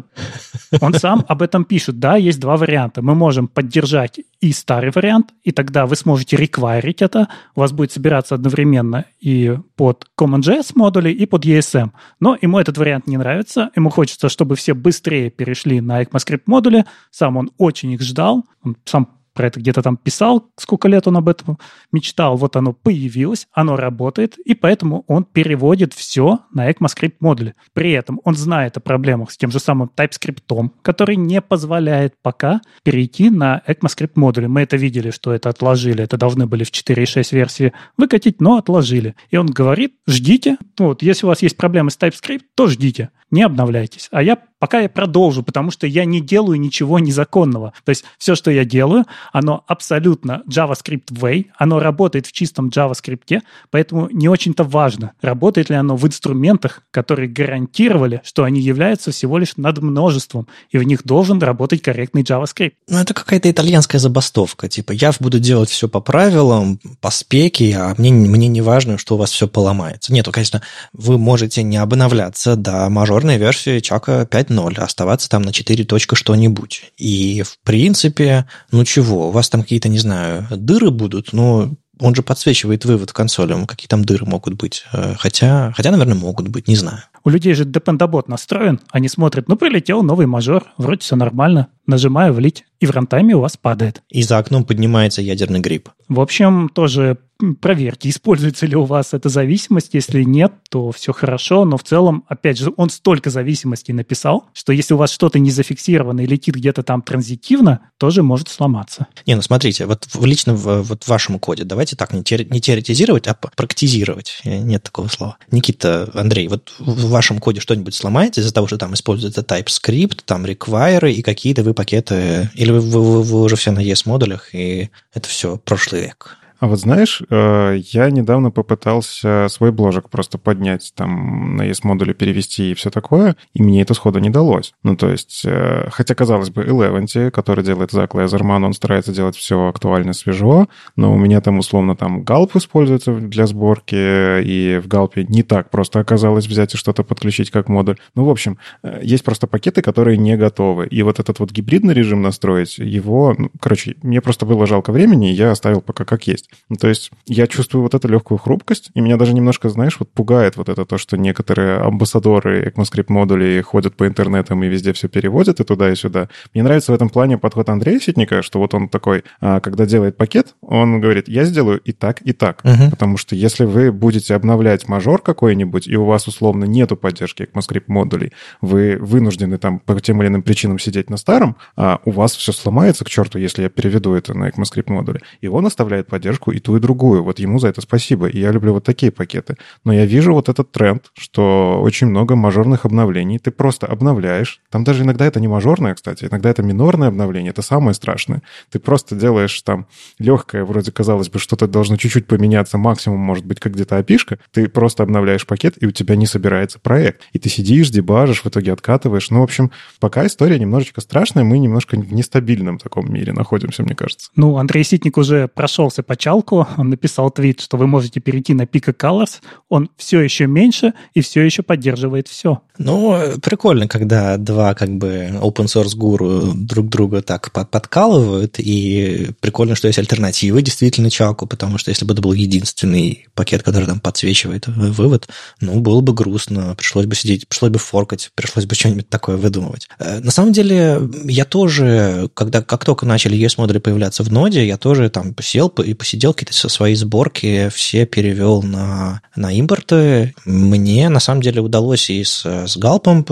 [0.83, 1.99] он сам об этом пишет.
[1.99, 3.01] Да, есть два варианта.
[3.01, 7.29] Мы можем поддержать и старый вариант, и тогда вы сможете реквайрить это.
[7.57, 11.93] У вас будет собираться одновременно и под CommonJS модули, и под ESM.
[12.21, 13.71] Но ему этот вариант не нравится.
[13.75, 16.85] Ему хочется, чтобы все быстрее перешли на ECMAScript модули.
[17.11, 18.45] Сам он очень их ждал.
[18.63, 21.59] Он сам про это где-то там писал, сколько лет он об этом
[21.93, 22.37] мечтал.
[22.37, 27.55] Вот оно появилось, оно работает, и поэтому он переводит все на ECMAScript модули.
[27.73, 32.61] При этом он знает о проблемах с тем же самым TypeScript, который не позволяет пока
[32.83, 34.47] перейти на ECMAScript модули.
[34.47, 39.15] Мы это видели, что это отложили, это должны были в 4.6 версии выкатить, но отложили.
[39.31, 43.43] И он говорит, ждите, вот, если у вас есть проблемы с TypeScript, то ждите не
[43.43, 44.09] обновляйтесь.
[44.13, 47.73] А я пока я продолжу, потому что я не делаю ничего незаконного.
[47.85, 53.41] То есть все, что я делаю, оно абсолютно JavaScript way, оно работает в чистом JavaScript,
[53.73, 59.37] поэтому не очень-то важно, работает ли оно в инструментах, которые гарантировали, что они являются всего
[59.37, 62.75] лишь над множеством, и в них должен работать корректный JavaScript.
[62.87, 64.69] Ну, это какая-то итальянская забастовка.
[64.69, 69.17] Типа, я буду делать все по правилам, по спеке, а мне, мне не важно, что
[69.17, 70.13] у вас все поломается.
[70.13, 75.53] Нет, конечно, вы можете не обновляться до мажорной версии Чака 5 5.0, оставаться там на
[75.53, 76.93] 4 точка что-нибудь.
[76.97, 82.15] И, в принципе, ну чего, у вас там какие-то, не знаю, дыры будут, но он
[82.15, 84.85] же подсвечивает вывод в консоли, какие там дыры могут быть.
[84.93, 87.03] Э, хотя, хотя, наверное, могут быть, не знаю.
[87.25, 92.33] У людей же депендабот настроен, они смотрят, ну, прилетел новый мажор, вроде все нормально, нажимаю
[92.33, 94.03] влить, и в рантайме у вас падает.
[94.11, 95.89] И за окном поднимается ядерный гриб.
[96.09, 97.17] В общем, тоже
[97.61, 99.91] проверьте, используется ли у вас эта зависимость.
[99.93, 101.65] Если нет, то все хорошо.
[101.65, 105.51] Но в целом, опять же, он столько зависимостей написал, что если у вас что-то не
[105.51, 109.07] зафиксировано и летит где-то там транзитивно, тоже может сломаться.
[109.27, 112.45] Не, ну смотрите, вот в, лично в, вот в вашем коде, давайте так, не, теор,
[112.51, 114.41] не теоретизировать, а практизировать.
[114.45, 115.37] Нет такого слова.
[115.51, 120.45] Никита, Андрей, вот в вашем коде что-нибудь сломается из-за того, что там используется TypeScript, там
[120.45, 125.29] require и какие-то вы пакеты, или вы, вы, вы уже все на ES-модулях, и это
[125.29, 126.39] все прошлый век?
[126.63, 132.71] А вот знаешь, э, я недавно попытался свой бложек просто поднять, там, на ES-модуле перевести
[132.71, 134.73] и все такое, и мне это сходу не далось.
[134.85, 139.35] Ну, то есть, э, хотя, казалось бы, Eleventy, который делает Зак Лезерман, он старается делать
[139.35, 143.97] все актуально, свежо, но у меня там, условно, там галп используется для сборки,
[144.45, 147.97] и в галпе не так просто оказалось взять и что-то подключить как модуль.
[148.15, 150.87] Ну, в общем, э, есть просто пакеты, которые не готовы.
[150.87, 155.33] И вот этот вот гибридный режим настроить, его, ну, короче, мне просто было жалко времени,
[155.33, 156.52] и я оставил пока как есть.
[156.69, 160.11] Ну, то есть я чувствую вот эту легкую хрупкость, и меня даже немножко, знаешь, вот
[160.11, 165.09] пугает вот это то, что некоторые амбассадоры ECMAScript модулей ходят по интернетам и везде все
[165.09, 166.29] переводят и туда, и сюда.
[166.55, 170.17] Мне нравится в этом плане подход Андрея Ситника, что вот он такой, а, когда делает
[170.17, 172.61] пакет, он говорит, я сделаю и так, и так.
[172.65, 172.91] Угу.
[172.91, 177.85] Потому что если вы будете обновлять мажор какой-нибудь, и у вас условно нету поддержки ECMAScript
[177.89, 182.35] модулей, вы вынуждены там по тем или иным причинам сидеть на старом, а у вас
[182.35, 185.21] все сломается к черту, если я переведу это на ECMAScript модуле.
[185.41, 187.23] И он оставляет поддержку поддержку и ту, и другую.
[187.23, 188.27] Вот ему за это спасибо.
[188.27, 189.57] И я люблю вот такие пакеты.
[189.85, 193.39] Но я вижу вот этот тренд, что очень много мажорных обновлений.
[193.39, 194.61] Ты просто обновляешь.
[194.71, 196.27] Там даже иногда это не мажорное, кстати.
[196.31, 197.51] Иногда это минорное обновление.
[197.51, 198.43] Это самое страшное.
[198.71, 199.87] Ты просто делаешь там
[200.19, 202.79] легкое, вроде казалось бы, что-то должно чуть-чуть поменяться.
[202.79, 204.39] Максимум может быть как где-то опишка.
[204.53, 207.23] Ты просто обновляешь пакет, и у тебя не собирается проект.
[207.33, 209.31] И ты сидишь, дебажишь, в итоге откатываешь.
[209.31, 213.95] Ну, в общем, пока история немножечко страшная, мы немножко в нестабильном таком мире находимся, мне
[213.95, 214.31] кажется.
[214.37, 218.63] Ну, Андрей Ситник уже прошелся по качалку, он написал твит, что вы можете перейти на
[218.63, 222.63] Pico Colors, он все еще меньше и все еще поддерживает все.
[222.79, 229.75] Ну, прикольно, когда два как бы open source гуру друг друга так подкалывают, и прикольно,
[229.75, 234.01] что есть альтернативы действительно Чалку, потому что если бы это был единственный пакет, который там
[234.01, 235.29] подсвечивает вывод,
[235.61, 239.89] ну, было бы грустно, пришлось бы сидеть, пришлось бы форкать, пришлось бы что-нибудь такое выдумывать.
[239.99, 244.79] Э, на самом деле, я тоже, когда как только начали ES-модули появляться в ноде, я
[244.79, 250.35] тоже там сел и посидел какие-то со свои сборки, все перевел на, на импорты.
[250.45, 253.25] Мне, на самом деле, удалось и с с Галпом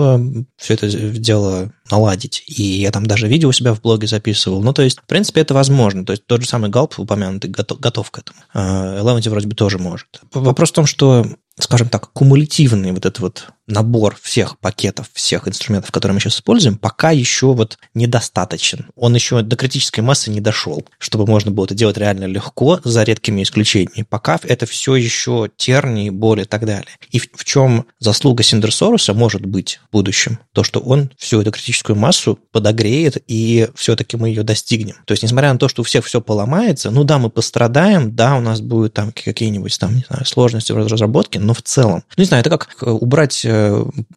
[0.57, 2.43] все это дело наладить.
[2.47, 4.61] И я там даже видео у себя в блоге записывал.
[4.61, 6.05] Ну, то есть, в принципе, это возможно.
[6.05, 8.39] То есть, тот же самый Галп упомянутый готов, готов к этому.
[8.53, 10.21] Eleventy вроде бы тоже может.
[10.33, 11.25] Вопрос в том, что
[11.59, 16.77] скажем так, кумулятивный вот этот вот набор всех пакетов, всех инструментов, которые мы сейчас используем,
[16.77, 18.87] пока еще вот недостаточен.
[18.95, 23.03] Он еще до критической массы не дошел, чтобы можно было это делать реально легко, за
[23.03, 24.05] редкими исключениями.
[24.09, 26.87] Пока это все еще тернии, боли и так далее.
[27.11, 30.39] И в, в чем заслуга Синдерсоруса может быть в будущем?
[30.53, 34.95] То, что он всю эту критическую массу подогреет, и все-таки мы ее достигнем.
[35.05, 38.35] То есть, несмотря на то, что у всех все поломается, ну да, мы пострадаем, да,
[38.35, 42.03] у нас будут там какие-нибудь там, не знаю, сложности в разработке, но в целом.
[42.17, 43.41] Не знаю, это как э, убрать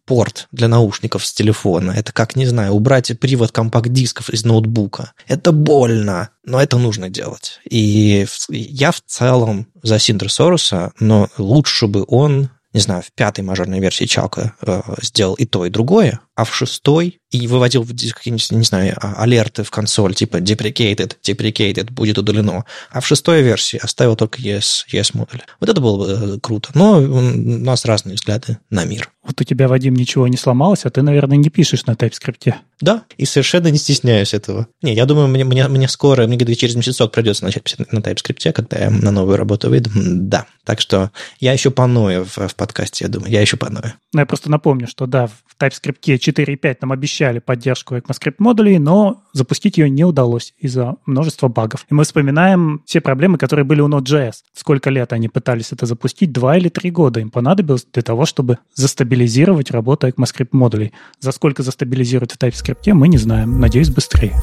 [0.05, 1.91] порт для наушников с телефона.
[1.91, 5.13] Это как, не знаю, убрать привод компакт-дисков из ноутбука.
[5.27, 7.59] Это больно, но это нужно делать.
[7.69, 13.39] И я в целом за Синдер Соруса, но лучше бы он не знаю, в пятой
[13.39, 18.51] мажорной версии Чалка э, сделал и то, и другое, а в шестой и выводил какие-нибудь,
[18.51, 22.65] не знаю, а, алерты в консоль, типа deprecated, deprecated, будет удалено.
[22.91, 25.41] А в шестой версии оставил только yes, yes модуль.
[25.59, 26.69] Вот это было бы э, круто.
[26.73, 29.11] Но у нас разные взгляды на мир.
[29.23, 32.53] Вот у тебя, Вадим, ничего не сломалось, а ты, наверное, не пишешь на TypeScript.
[32.79, 34.67] Да, и совершенно не стесняюсь этого.
[34.81, 37.99] Не, я думаю, мне, мне, мне скоро, мне где-то через месяцок придется начать писать на
[37.99, 39.89] TypeScript, когда я на новую работу выйду.
[39.95, 43.93] Да, так что я еще паною в, в подкасте, я думаю, я еще паною.
[44.13, 49.23] Ну, я просто напомню, что да, в TypeScript 4.5 нам обещали поддержку ECMAScript модулей, но
[49.33, 51.85] запустить ее не удалось из-за множества багов.
[51.89, 54.33] И мы вспоминаем все проблемы, которые были у Node.js.
[54.53, 56.31] Сколько лет они пытались это запустить?
[56.31, 60.93] Два или три года им понадобилось для того, чтобы застабилизировать работу ECMAScript модулей.
[61.19, 63.59] За сколько застабилизировать в TypeScript, мы не знаем.
[63.59, 64.35] Надеюсь, быстрее.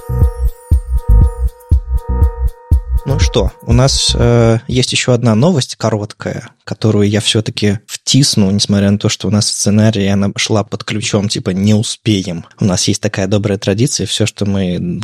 [3.13, 8.91] Ну что, у нас э, есть еще одна новость короткая, которую я все-таки втисну, несмотря
[8.91, 12.47] на то, что у нас в сценарии она шла под ключом, типа не успеем.
[12.59, 15.03] У нас есть такая добрая традиция, все, что мы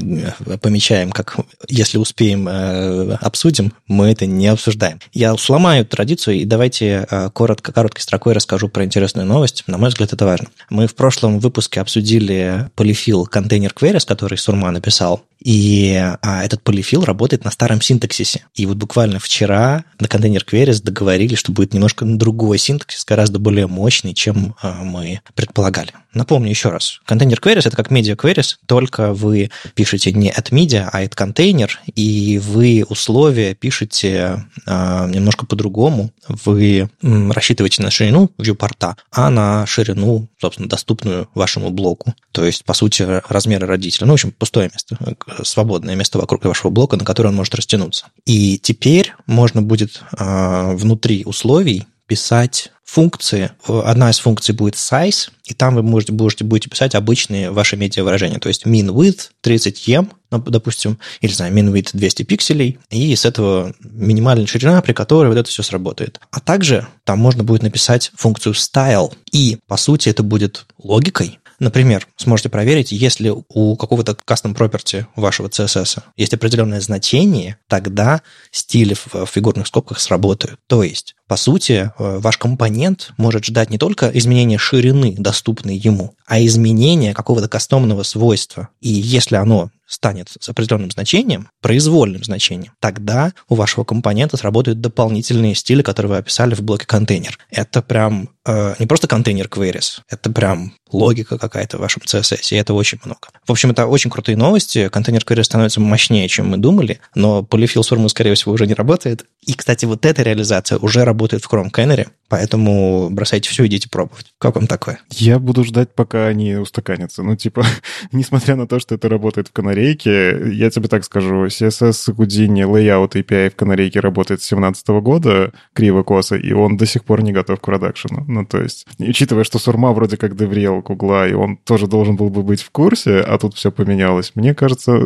[0.62, 1.36] помечаем, как
[1.68, 5.00] если успеем, э, обсудим, мы это не обсуждаем.
[5.12, 9.64] Я сломаю традицию, и давайте э, коротко, короткой строкой расскажу про интересную новость.
[9.66, 10.48] На мой взгляд, это важно.
[10.70, 17.04] Мы в прошлом выпуске обсудили полифил контейнер queries, который Сурма написал, и а, этот полифил
[17.04, 18.44] работает на старом синтаксисе.
[18.54, 23.66] И вот буквально вчера на контейнер queries договорились, что будет немножко другой синтаксис, гораздо более
[23.66, 25.92] мощный, чем а, мы предполагали.
[26.18, 27.00] Напомню еще раз.
[27.04, 31.78] Контейнер queries— это как media queries, только вы пишете не от media, а от контейнер,
[31.94, 36.10] и вы условия пишете а, немножко по-другому.
[36.26, 42.12] Вы рассчитываете на ширину viewport, а на ширину, собственно, доступную вашему блоку.
[42.32, 44.08] То есть, по сути, размеры родителя.
[44.08, 44.98] Ну, в общем, пустое место,
[45.44, 48.06] свободное место вокруг вашего блока, на которое он может растянуться.
[48.26, 53.50] И теперь можно будет а, внутри условий писать функции.
[53.66, 58.38] Одна из функций будет size, и там вы можете, будете, будете писать обычные ваши медиа-выражения.
[58.38, 63.26] То есть min width 30 em, допустим, или, знаю, min width 200 пикселей, и с
[63.26, 66.18] этого минимальная ширина, при которой вот это все сработает.
[66.30, 72.06] А также там можно будет написать функцию style, и, по сути, это будет логикой, Например,
[72.16, 79.26] сможете проверить, если у какого-то custom property вашего CSS есть определенное значение, тогда стили в
[79.26, 80.60] фигурных скобках сработают.
[80.68, 86.14] То есть, по сути, э, ваш компонент может ждать не только изменения ширины, доступной ему,
[86.26, 88.70] а изменения какого-то кастомного свойства.
[88.80, 95.54] И если оно станет с определенным значением, произвольным значением, тогда у вашего компонента сработают дополнительные
[95.54, 97.38] стили, которые вы описали в блоке контейнер.
[97.50, 102.56] Это прям э, не просто контейнер queries, это прям логика какая-то в вашем CSS, и
[102.56, 103.28] это очень много.
[103.46, 104.88] В общем, это очень крутые новости.
[104.88, 109.24] Контейнер queries становится мощнее, чем мы думали, но полифил с скорее всего, уже не работает.
[109.40, 114.26] И, кстати, вот эта реализация уже работает в Chrome Canary, поэтому бросайте все, идите пробовать.
[114.38, 115.00] Как вам такое?
[115.10, 117.22] Я буду ждать, пока они устаканятся.
[117.22, 117.64] Ну, типа,
[118.12, 123.12] несмотря на то, что это работает в канарейке, я тебе так скажу, CSS Houdini Layout
[123.12, 127.60] API в канарейке работает с 2017 года, криво-косо, и он до сих пор не готов
[127.60, 128.24] к продакшену.
[128.28, 132.30] Ну, то есть, учитывая, что Сурма вроде как деврел Гугла, и он тоже должен был
[132.30, 135.00] бы быть в курсе, а тут все поменялось, мне кажется,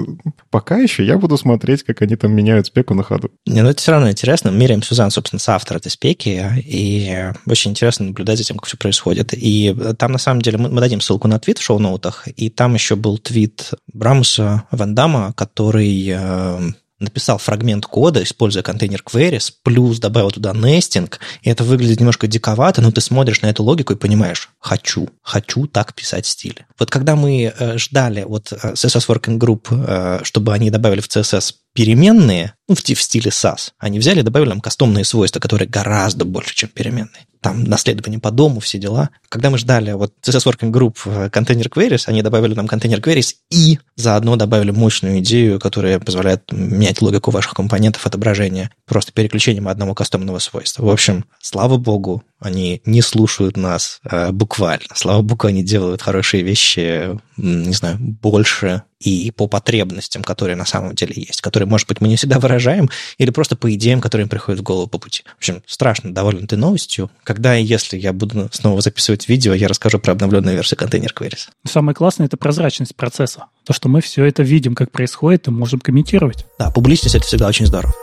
[0.51, 3.31] пока еще я буду смотреть, как они там меняют спеку на ходу.
[3.47, 4.51] Не, ну это все равно интересно интересно.
[4.51, 9.33] Мириам Сюзан, собственно, соавтор этой спеки, и очень интересно наблюдать за тем, как все происходит.
[9.35, 12.75] И там, на самом деле, мы, мы дадим ссылку на твит в шоу-ноутах, и там
[12.75, 20.33] еще был твит Брамуса Вандама, который э, написал фрагмент кода, используя контейнер queries, плюс добавил
[20.33, 24.51] туда нестинг, и это выглядит немножко диковато, но ты смотришь на эту логику и понимаешь,
[24.59, 26.65] хочу, хочу так писать стиль.
[26.81, 31.09] Вот когда мы э, ждали вот э, CSS Working Group, э, чтобы они добавили в
[31.09, 36.25] CSS переменные, ну, в, в стиле SAS, они взяли добавили нам кастомные свойства, которые гораздо
[36.25, 39.11] больше, чем переменные там наследование по дому, все дела.
[39.29, 43.81] Когда мы ждали вот CSS Working Group контейнер queries, они добавили нам контейнер queries и
[43.97, 50.39] заодно добавили мощную идею, которая позволяет менять логику ваших компонентов отображения просто переключением одного кастомного
[50.39, 50.85] свойства.
[50.85, 54.87] В общем, слава богу, они не слушают нас э, буквально.
[54.95, 60.95] Слава богу, они делают хорошие вещи, не знаю, больше и по потребностям, которые на самом
[60.95, 64.29] деле есть, которые, может быть, мы не всегда выражаем, или просто по идеям, которые им
[64.29, 65.25] приходят в голову по пути.
[65.35, 67.11] В общем, страшно доволен ты новостью.
[67.25, 71.49] Когда и если я буду снова записывать видео, я расскажу про обновленную версию контейнер queries.
[71.67, 73.47] Самое классное— это прозрачность процесса.
[73.65, 76.47] То, что мы все это видим, как происходит, и можем комментировать.
[76.59, 77.95] Да, публичность— это всегда очень здорово.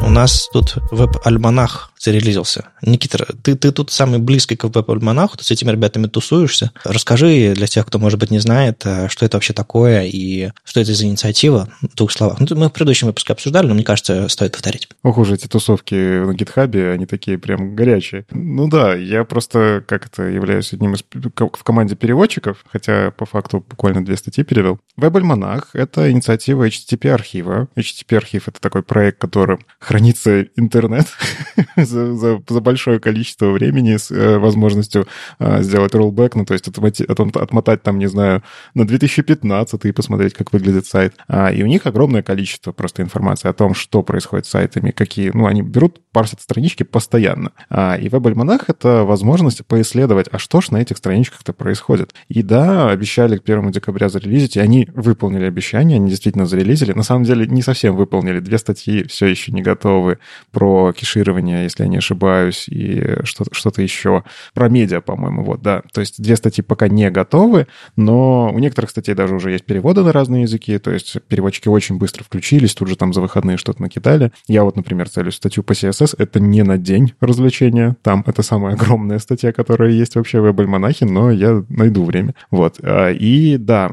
[0.00, 2.68] У нас тут веб-альманах ты релизился.
[2.82, 6.72] Никита, ты, ты тут самый близкий к веб-альманаху, ты с этими ребятами тусуешься.
[6.84, 10.80] Расскажи для тех, кто, может быть, не знает, э, что это вообще такое и что
[10.80, 12.40] это за инициатива в двух словах.
[12.40, 14.88] Ну, мы в предыдущем выпуске обсуждали, но мне кажется, стоит повторить.
[15.02, 18.24] Ох уж эти тусовки на гитхабе, они такие прям горячие.
[18.30, 23.64] Ну да, я просто как это являюсь одним из в команде переводчиков, хотя по факту
[23.68, 24.78] буквально две статьи перевел.
[24.96, 27.68] Веб-альманах— это инициатива HTTP-архива.
[27.76, 31.06] HTTP-архив— это такой проект, которым хранится интернет
[31.88, 35.06] за, за, за большое количество времени с э, возможностью
[35.38, 38.42] э, сделать rollback, ну, то есть отмотать, отмотать там, не знаю,
[38.74, 41.14] на 2015 и посмотреть, как выглядит сайт.
[41.28, 45.30] А, и у них огромное количество просто информации о том, что происходит с сайтами, какие...
[45.32, 47.52] Ну, они берут, парсят странички постоянно.
[47.70, 52.14] А, и веб-альманах— это возможность поисследовать, а что ж на этих страничках-то происходит.
[52.28, 56.92] И да, обещали к 1 декабря зарелизить, и они выполнили обещание, они действительно зарелизили.
[56.92, 58.40] На самом деле не совсем выполнили.
[58.40, 60.18] Две статьи все еще не готовы
[60.52, 64.24] про кеширование, если я не ошибаюсь, и что-то, еще.
[64.54, 65.82] Про медиа, по-моему, вот, да.
[65.92, 67.66] То есть две статьи пока не готовы,
[67.96, 71.98] но у некоторых статей даже уже есть переводы на разные языки, то есть переводчики очень
[71.98, 74.32] быстро включились, тут же там за выходные что-то накидали.
[74.46, 78.74] Я вот, например, целюсь статью по CSS, это не на день развлечения, там это самая
[78.74, 82.34] огромная статья, которая есть вообще в веб-альманахе, но я найду время.
[82.50, 82.78] Вот.
[82.82, 83.90] А, и да,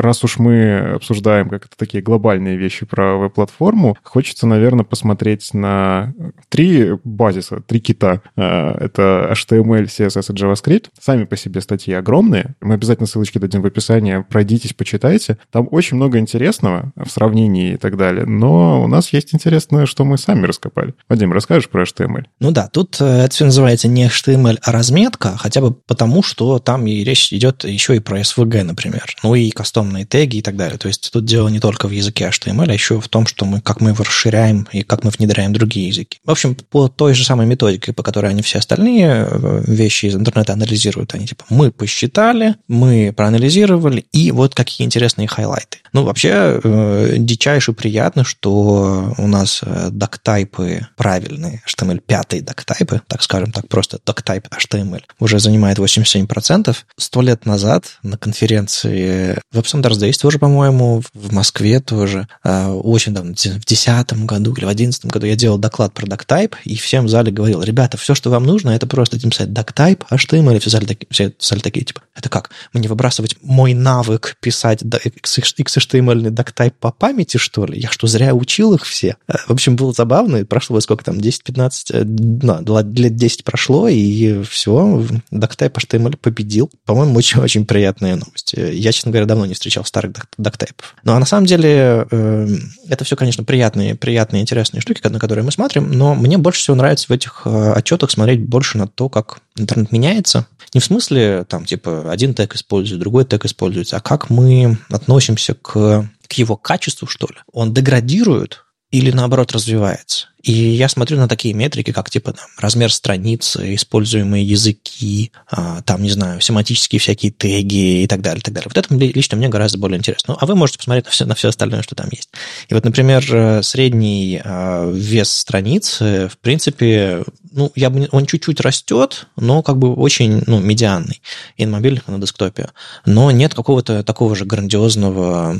[0.00, 6.14] раз уж мы обсуждаем как это такие глобальные вещи про веб-платформу, хочется, наверное, посмотреть на
[6.48, 8.22] три базиса, три кита.
[8.36, 10.86] А, это HTML, CSS и JavaScript.
[11.00, 12.54] Сами по себе статьи огромные.
[12.60, 14.24] Мы обязательно ссылочки дадим в описании.
[14.28, 15.38] Пройдитесь, почитайте.
[15.50, 18.26] Там очень много интересного в сравнении и так далее.
[18.26, 20.94] Но у нас есть интересное, что мы сами раскопали.
[21.08, 22.24] Вадим, расскажешь про HTML?
[22.40, 26.58] Ну да, тут э, это все называется не HTML, а разметка, хотя бы потому, что
[26.58, 29.04] там и речь идет еще и про SVG, например.
[29.22, 30.78] Ну и кастом кастомные теги и так далее.
[30.78, 33.60] То есть тут дело не только в языке HTML, а еще в том, что мы,
[33.60, 36.18] как мы его расширяем и как мы внедряем другие языки.
[36.24, 40.14] В общем, по той же самой методике, по которой они все остальные э, вещи из
[40.14, 45.78] интернета анализируют, они типа мы посчитали, мы проанализировали, и вот какие интересные хайлайты.
[45.92, 53.22] Ну, вообще, э, дичайше приятно, что у нас э, доктайпы правильные, HTML 5 доктайпы, так
[53.22, 56.76] скажем так, просто доктайп HTML, уже занимает 87%.
[56.96, 63.14] Сто лет назад на конференции Web Standards Days тоже, по-моему, в Москве тоже, э, очень
[63.14, 67.06] давно, в 2010 году или в 2011 году я делал доклад про доктайп, и всем
[67.06, 70.70] в зале говорил, ребята, все, что вам нужно, это просто написать доктайп, HTML, и все
[70.70, 72.50] зали, все зали такие, типа, это как?
[72.72, 77.80] Мне выбрасывать мой навык писать XHTML доктайп по памяти, что ли?
[77.80, 79.16] Я что, зря учил их все?
[79.28, 84.42] Э, в общем, было забавно, прошло сколько там, 10-15, э, ну, лет 10 прошло, и
[84.42, 86.70] все, доктайп HTML победил.
[86.84, 88.54] По-моему, очень-очень приятная новость.
[88.56, 90.96] Я, честно говоря, давно не встречал старых доктайпов.
[91.04, 92.48] Ну, а на самом деле, э,
[92.88, 96.76] это все, конечно, приятные, приятные, интересные штуки, на которые мы смотрим, но мне больше всего
[96.76, 100.46] нравится в этих отчетах смотреть больше на то, как интернет меняется.
[100.72, 105.54] Не в смысле, там, типа, один тег используется, другой тег используется, а как мы относимся
[105.54, 107.36] к, к его качеству, что ли.
[107.52, 110.28] Он деградирует или, наоборот, развивается.
[110.42, 116.02] И я смотрю на такие метрики, как типа там, размер страницы, используемые языки, а, там,
[116.02, 118.70] не знаю, семантические всякие теги и так далее, и так далее.
[118.74, 120.32] Вот это лично мне гораздо более интересно.
[120.32, 122.30] Ну, а вы можете посмотреть на все, на все остальное, что там есть.
[122.68, 128.60] И вот, например, э, средний а, вес страницы, в принципе, ну, я бы, он чуть-чуть
[128.60, 131.20] растет, но как бы очень, ну, медианный
[131.56, 132.68] и на мобильных, и на десктопе.
[133.04, 135.56] Но нет какого-то такого же грандиозного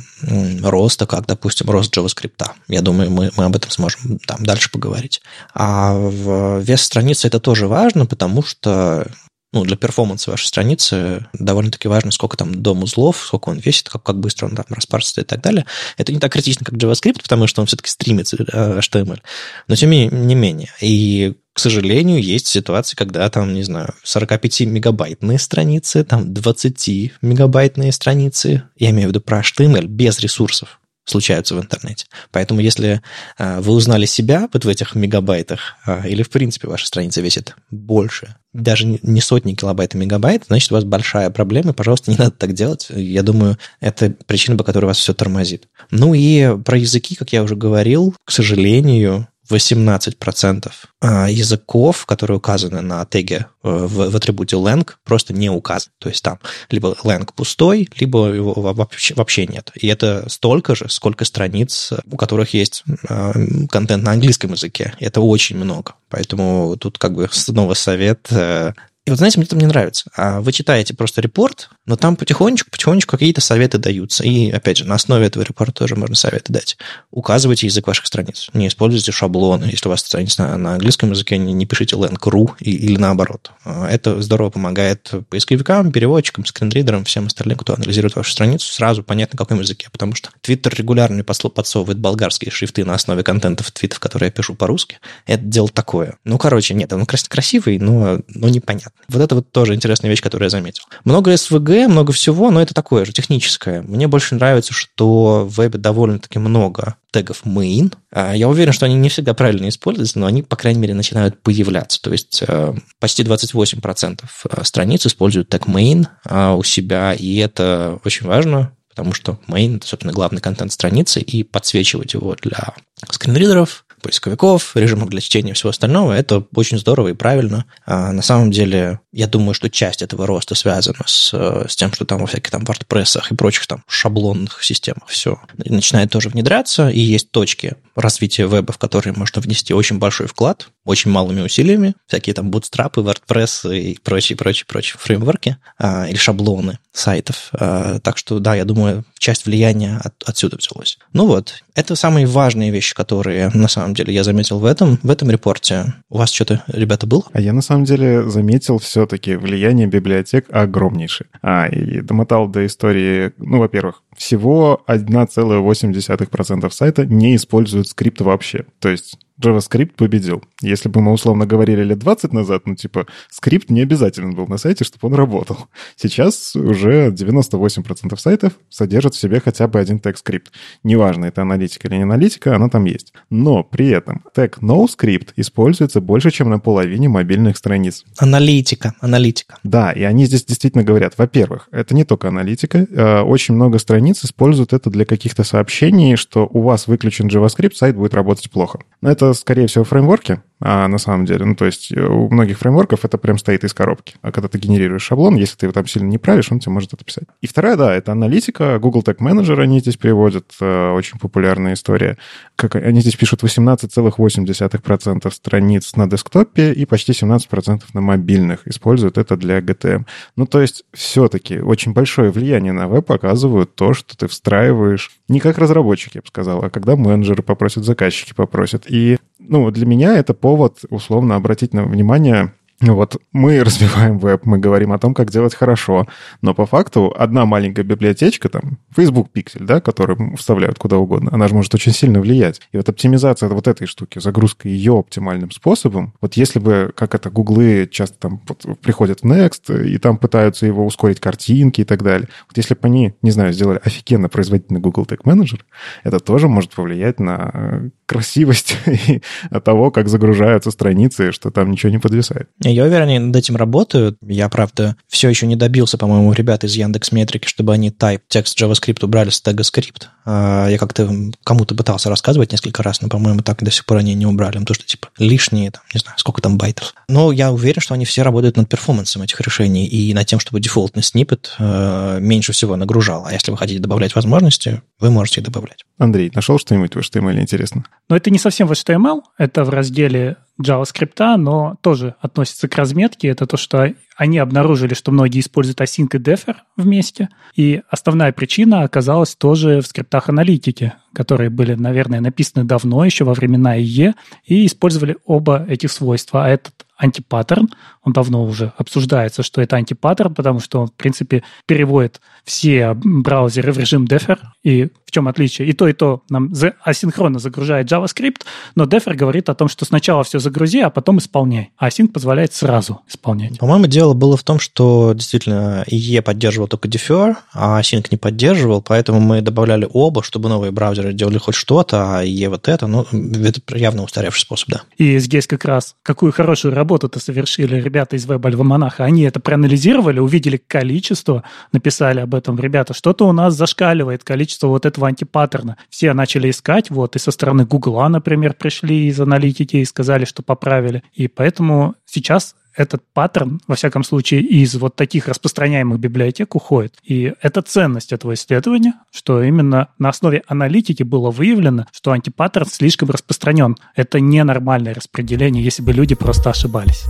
[0.62, 2.44] роста, как, допустим, рост JavaScript.
[2.68, 5.20] Я думаю, мы, мы об этом сможем там дальше поговорить.
[5.54, 9.06] А в вес страницы это тоже важно, потому что
[9.52, 14.02] ну, для перформанса вашей страницы довольно-таки важно, сколько там дом узлов, сколько он весит, как,
[14.02, 15.66] как быстро он там распарсится и так далее.
[15.96, 19.20] Это не так критично, как JavaScript, потому что он все-таки стримится э, HTML.
[19.66, 20.70] Но тем не менее.
[20.80, 28.90] И к сожалению, есть ситуации, когда там, не знаю, 45-мегабайтные страницы, там 20-мегабайтные страницы, я
[28.90, 32.06] имею в виду про HTML, без ресурсов случаются в интернете.
[32.30, 33.02] Поэтому если
[33.38, 37.56] а, вы узнали себя вот в этих мегабайтах, а, или в принципе ваша страница весит
[37.70, 42.32] больше, даже не сотни килобайт, а мегабайт, значит, у вас большая проблема, пожалуйста, не надо
[42.32, 42.88] так делать.
[42.90, 45.68] Я думаю, это причина, по которой вас все тормозит.
[45.90, 50.70] Ну и про языки, как я уже говорил, к сожалению, 18%
[51.00, 55.92] а, языков, которые указаны на теге э, в, в атрибуте lang, просто не указаны.
[55.98, 56.38] То есть там
[56.70, 59.70] либо lang пустой, либо его вообще, вообще нет.
[59.74, 63.32] И это столько же, сколько страниц, у которых есть а,
[63.70, 64.94] контент на английском языке.
[65.00, 65.94] Это очень много.
[66.08, 68.72] Поэтому тут как бы снова совет э,
[69.10, 70.08] Вот знаете, мне там не нравится.
[70.14, 74.22] А вы читаете просто репорт, но там потихонечку, потихонечку какие-то советы даются.
[74.22, 76.78] И, опять же, на основе этого репорта тоже можно советы дать.
[77.10, 78.46] Указывайте язык ваших страниц.
[78.54, 79.64] Не используйте шаблоны.
[79.64, 83.50] Если у вас страница на, английском языке, не, не пишите lang.ru или наоборот.
[83.64, 89.34] А, это здорово помогает поисковикам, переводчикам, скринридерам, всем остальным, кто анализирует вашу страницу, сразу понятно,
[89.34, 89.88] на каком языке.
[89.90, 94.98] Потому что Twitter регулярно подсовывает болгарские шрифты на основе контентов твитов, которые я пишу по-русски.
[95.26, 96.16] Это дело такое.
[96.22, 98.99] Ну, короче, нет, он красивый, но, но непонятный.
[99.08, 100.84] Вот это вот тоже интересная вещь, которую я заметил.
[101.04, 103.82] Много SVG, много всего, но это такое же, техническое.
[103.82, 107.92] Мне больше нравится, что в вебе довольно-таки много тегов main.
[108.12, 111.42] А, я уверен, что они не всегда правильно используются, но они, по крайней мере, начинают
[111.42, 112.00] появляться.
[112.00, 117.98] То есть э, почти 28% э, страниц используют тег main а, у себя, и это
[118.04, 122.74] очень важно, потому что main– это, собственно, главный контент страницы, и подсвечивать его для
[123.08, 127.66] скринридеров, поисковиков, режимов для чтения и всего остального, это очень здорово и правильно.
[127.86, 132.04] А на самом деле, я думаю, что часть этого роста связана с, с тем, что
[132.04, 137.00] там во всяких там WordPress и прочих там шаблонных системах все начинает тоже внедряться, и
[137.00, 142.34] есть точки развития веба, в которые можно внести очень большой вклад, очень малыми усилиями, всякие
[142.34, 147.50] там бутстрапы, WordPress и прочие, прочие, прочие фреймворки а, или шаблоны сайтов.
[147.52, 148.79] А, так что, да, я думаю,
[149.18, 150.98] часть влияния от, отсюда взялась.
[151.12, 155.10] Ну вот, это самые важные вещи, которые на самом деле я заметил в этом, в
[155.10, 155.94] этом репорте.
[156.08, 157.24] У вас что-то, ребята, было?
[157.32, 161.28] А я на самом деле заметил все-таки влияние библиотек огромнейшее.
[161.42, 168.64] А, и домотал до истории, ну, во-первых, всего 1,8% сайта не используют скрипт вообще.
[168.78, 170.42] То есть JavaScript победил.
[170.60, 174.58] Если бы мы условно говорили лет 20 назад, ну, типа, скрипт не обязателен был на
[174.58, 175.56] сайте, чтобы он работал.
[175.96, 180.52] Сейчас уже 98% сайтов содержат в себе хотя бы один тег-скрипт.
[180.84, 183.12] Неважно, это аналитика или не аналитика, она там есть.
[183.30, 188.04] Но при этом тег NoScript используется больше, чем на половине мобильных страниц.
[188.18, 189.58] Аналитика, аналитика.
[189.62, 194.24] Да, и они здесь действительно говорят, во-первых, это не только аналитика, э, очень много страниц
[194.24, 198.80] используют это для каких-то сообщений, что у вас выключен JavaScript, сайт будет работать плохо.
[199.00, 201.44] Но это скорее всего, фреймворки, а на самом деле.
[201.46, 204.14] Ну, то есть э, у многих фреймворков это прям стоит из коробки.
[204.20, 206.92] А когда ты генерируешь шаблон, если ты его там сильно не правишь, он тебе может
[206.92, 207.24] это писать.
[207.40, 208.78] И вторая, да, это аналитика.
[208.78, 210.52] Google Tag Manager они здесь приводят.
[210.60, 212.18] Э, очень популярная история.
[212.56, 218.68] Как они здесь пишут 18,8% страниц на десктопе и почти 17% на мобильных.
[218.68, 220.04] Используют это для GTM.
[220.36, 225.40] Ну, то есть все-таки очень большое влияние на веб показывают то, что ты встраиваешь не
[225.40, 228.84] как разработчик, я бы сказал, а когда менеджеры попросят, заказчики попросят.
[228.88, 234.58] И ну, для меня это повод, условно, обратить на внимание вот мы развиваем веб, мы
[234.58, 236.06] говорим о том, как делать хорошо,
[236.40, 241.46] но по факту одна маленькая библиотечка, там, Facebook Pixel, да, которую вставляют куда угодно, она
[241.48, 242.62] же может очень сильно влиять.
[242.72, 247.30] И вот оптимизация вот этой штуки, загрузка ее оптимальным способом, вот если бы, как это,
[247.30, 248.38] гуглы часто там
[248.82, 252.80] приходят в Next, и там пытаются его ускорить картинки и так далее, вот если бы
[252.82, 255.60] они, не знаю, сделали офигенно производительный Google Tag Manager,
[256.02, 258.76] это тоже может повлиять на э, красивость
[259.64, 262.48] того, как загружаются страницы, что там ничего не подвисает.
[262.72, 264.18] Я уверен, они над этим работают.
[264.22, 268.60] Я, правда, все еще не добился, по-моему, ребят из Яндекс Метрики, чтобы они type текст
[268.60, 270.10] JavaScript убрали с тега скрипт.
[270.26, 271.10] Я как-то
[271.44, 274.58] кому-то пытался рассказывать несколько раз, но, по-моему, так до сих пор они не убрали.
[274.58, 276.94] Ну, то, что, типа, лишние, там, не знаю, сколько там байтов.
[277.08, 280.60] Но я уверен, что они все работают над перформансом этих решений и над тем, чтобы
[280.60, 283.26] дефолтный снипет э, меньше всего нагружал.
[283.26, 285.84] А если вы хотите добавлять возможности, вы можете добавлять.
[285.98, 287.84] Андрей, нашел что-нибудь в HTML интересно?
[288.08, 293.28] Но это не совсем в HTML, это в разделе JavaScript, но тоже относится к разметке.
[293.28, 297.28] Это то, что они обнаружили, что многие используют async и defer вместе.
[297.56, 303.34] И основная причина оказалась тоже в скриптах аналитики, которые были, наверное, написаны давно, еще во
[303.34, 306.44] времена IE, и использовали оба этих свойства.
[306.44, 307.70] А этот антипаттерн.
[308.02, 313.72] Он давно уже обсуждается, что это антипаттерн, потому что он, в принципе, переводит все браузеры
[313.72, 314.38] в режим defer.
[314.62, 315.68] И в чем отличие?
[315.68, 316.52] И то, и то нам
[316.84, 318.42] асинхронно загружает JavaScript,
[318.74, 321.70] но defer говорит о том, что сначала все загрузи, а потом исполняй.
[321.76, 323.58] А async позволяет сразу исполнять.
[323.58, 328.82] По-моему, дело было в том, что действительно IE поддерживал только defer, а async не поддерживал,
[328.82, 332.86] поэтому мы добавляли оба, чтобы новые браузеры делали хоть что-то, а IE вот это.
[332.86, 334.82] Ну, это явно устаревший способ, да.
[334.96, 339.04] И здесь как раз какую хорошую работу работу-то совершили ребята из веб-альвамонаха.
[339.04, 342.58] Они это проанализировали, увидели количество, написали об этом.
[342.58, 345.76] Ребята, что-то у нас зашкаливает количество вот этого антипаттерна.
[345.88, 350.42] Все начали искать, вот, и со стороны Гугла, например, пришли из аналитики и сказали, что
[350.42, 351.02] поправили.
[351.14, 356.94] И поэтому сейчас этот паттерн, во всяком случае, из вот таких распространяемых библиотек уходит.
[357.02, 363.10] И это ценность этого исследования, что именно на основе аналитики было выявлено, что антипаттерн слишком
[363.10, 363.76] распространен.
[363.96, 367.04] Это ненормальное распределение, если бы люди просто ошибались.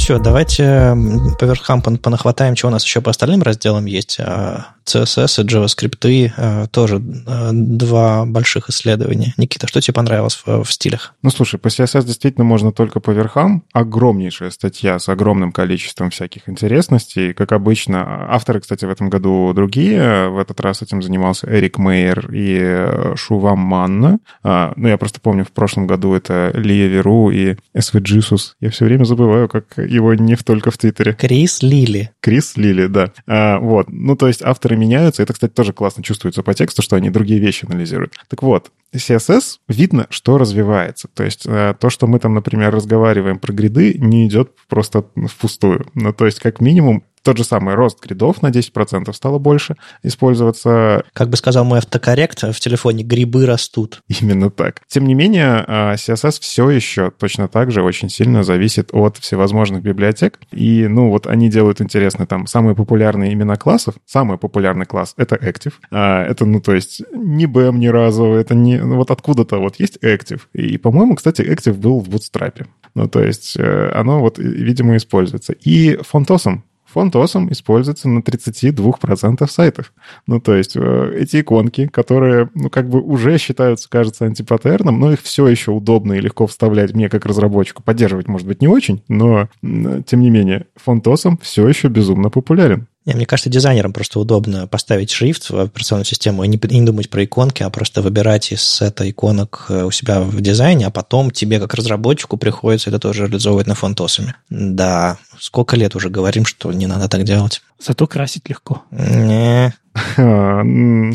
[0.00, 0.96] Что, давайте
[1.38, 4.18] по верхам понахватаем, что у нас еще по остальным разделам есть.
[4.20, 9.34] А, CSS и JavaScript а, тоже а, два больших исследования.
[9.36, 11.14] Никита, что тебе понравилось в, в стилях?
[11.22, 13.64] Ну, слушай, по CSS действительно можно только по верхам.
[13.72, 17.34] Огромнейшая статья с огромным количеством всяких интересностей.
[17.34, 20.28] Как обычно, авторы, кстати, в этом году другие.
[20.30, 24.18] В этот раз этим занимался Эрик Мейер и Шувам Манна.
[24.42, 28.52] Ну, я просто помню, в прошлом году это Лия Веру и SV Jesus.
[28.60, 31.14] Я все время забываю, как его не только в Твиттере.
[31.14, 32.10] Крис Лили.
[32.20, 33.12] Крис Лили, да.
[33.26, 33.86] А, вот.
[33.90, 35.22] Ну, то есть авторы меняются.
[35.22, 38.14] Это, кстати, тоже классно чувствуется по тексту, что они другие вещи анализируют.
[38.28, 41.08] Так вот, CSS видно, что развивается.
[41.08, 45.86] То есть э, то, что мы там, например, разговариваем про гриды, не идет просто впустую.
[45.94, 51.04] Ну, то есть как минимум тот же самый рост гридов на 10% стало больше использоваться.
[51.12, 54.02] Как бы сказал мой автокоррект в телефоне, грибы растут.
[54.20, 54.82] Именно так.
[54.88, 60.38] Тем не менее, CSS все еще точно так же очень сильно зависит от всевозможных библиотек.
[60.50, 63.94] И, ну, вот они делают интересно там самые популярные имена классов.
[64.06, 65.74] Самый популярный класс— это Active.
[65.90, 68.78] А, это, ну, то есть не BEM ни разу, это не...
[68.78, 70.40] Ну, вот откуда-то вот есть Active.
[70.52, 72.66] И, по-моему, кстати, Active был в Bootstrap.
[72.94, 75.54] Ну, то есть э, оно вот, видимо, используется.
[75.54, 79.92] И фонтосом Фонд OSM используется на 32% сайтов.
[80.26, 85.12] Ну, то есть э, эти иконки, которые, ну, как бы уже считаются, кажется, антипаттерном, но
[85.12, 87.82] их все еще удобно и легко вставлять мне как разработчику.
[87.82, 92.86] Поддерживать, может быть, не очень, но, тем не менее, фонд OSM все еще безумно популярен.
[93.04, 97.10] Не, мне кажется, дизайнерам просто удобно поставить шрифт в операционную систему и не, не думать
[97.10, 101.32] про иконки, а просто выбирать из сета иконок э, у себя в дизайне, а потом
[101.32, 104.34] тебе, как разработчику, приходится это тоже реализовывать на фонтосами.
[104.50, 107.62] Да, сколько лет уже говорим, что не надо так делать.
[107.80, 108.82] Зато красить легко.
[108.92, 109.74] Не,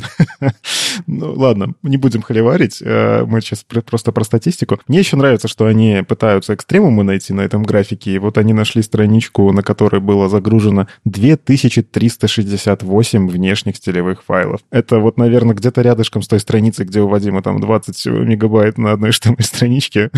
[1.06, 2.82] Ну, ладно, не будем холиварить.
[2.82, 4.80] Э, мы сейчас просто про статистику.
[4.88, 8.12] Мне еще нравится, что они пытаются экстремумы найти на этом графике.
[8.12, 14.62] И вот они нашли страничку, на которой было загружено 2368 внешних стилевых файлов.
[14.72, 18.92] Это вот, наверное, где-то рядышком с той страницей, где у Вадима там 20 мегабайт на
[18.94, 20.10] одной HTML страничке.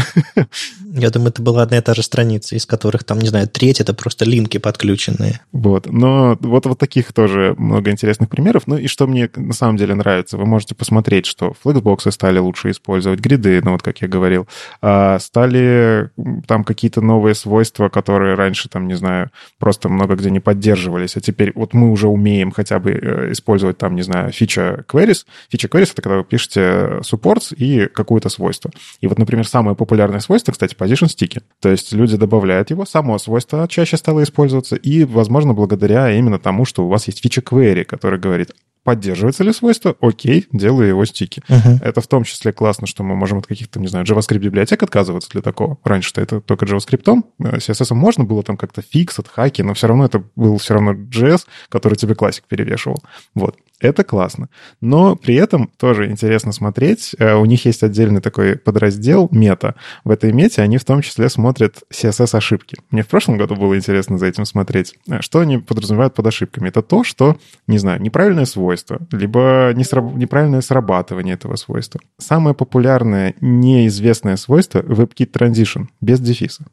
[0.92, 3.80] Я думаю, это была одна и та же страница, из которых там, не знаю, треть—
[3.82, 5.40] это просто линки подключенные.
[5.52, 5.92] Вот.
[5.92, 8.68] Но вот, вот таких тоже много интересных примеров примеров.
[8.68, 12.72] Ну и что мне на самом деле нравится, вы можете посмотреть, что флексбоксы стали лучше
[12.72, 14.48] использовать, гриды, ну вот как я говорил,
[14.82, 16.10] а, стали
[16.48, 19.30] там какие-то новые свойства, которые раньше там, не знаю,
[19.60, 23.78] просто много где не поддерживались, а теперь вот мы уже умеем хотя бы э, использовать
[23.78, 25.26] там, не знаю, фича queries.
[25.50, 28.72] Фича queries— это когда вы пишете supports и какое-то свойство.
[29.02, 31.42] И вот, например, самое популярное свойство, кстати, position sticky.
[31.60, 36.66] То есть люди добавляют его, само свойство чаще стало использоваться, и, возможно, благодаря именно тому,
[36.66, 41.06] что у вас есть фича query, который говорит, говорит, поддерживается ли свойство, окей, делаю его
[41.06, 41.44] стики.
[41.48, 41.80] Uh-huh.
[41.84, 45.30] Это в том числе классно, что мы можем от каких-то, не знаю, JavaScript библиотек отказываться
[45.30, 45.78] для такого.
[45.84, 50.06] Раньше-то это только JavaScript, CSS можно было там как-то фикс от хаки, но все равно
[50.06, 53.04] это был все равно JS, который тебе классик перевешивал.
[53.36, 53.58] Вот.
[53.80, 54.50] Это классно.
[54.82, 57.16] Но при этом тоже интересно смотреть.
[57.18, 59.76] Э, у них есть отдельный такой подраздел мета.
[60.04, 62.78] В этой мете они в том числе смотрят CSS-ошибки.
[62.92, 64.96] Мне в прошлом году было интересно за этим смотреть.
[65.08, 66.68] Э, что они подразумевают под ошибками?
[66.68, 72.02] Это то, что, не знаю, неправильное свойство, либо неправильное срабатывание этого свойства.
[72.18, 76.66] Самое популярное неизвестное свойство— WebKit Transition без дефиса.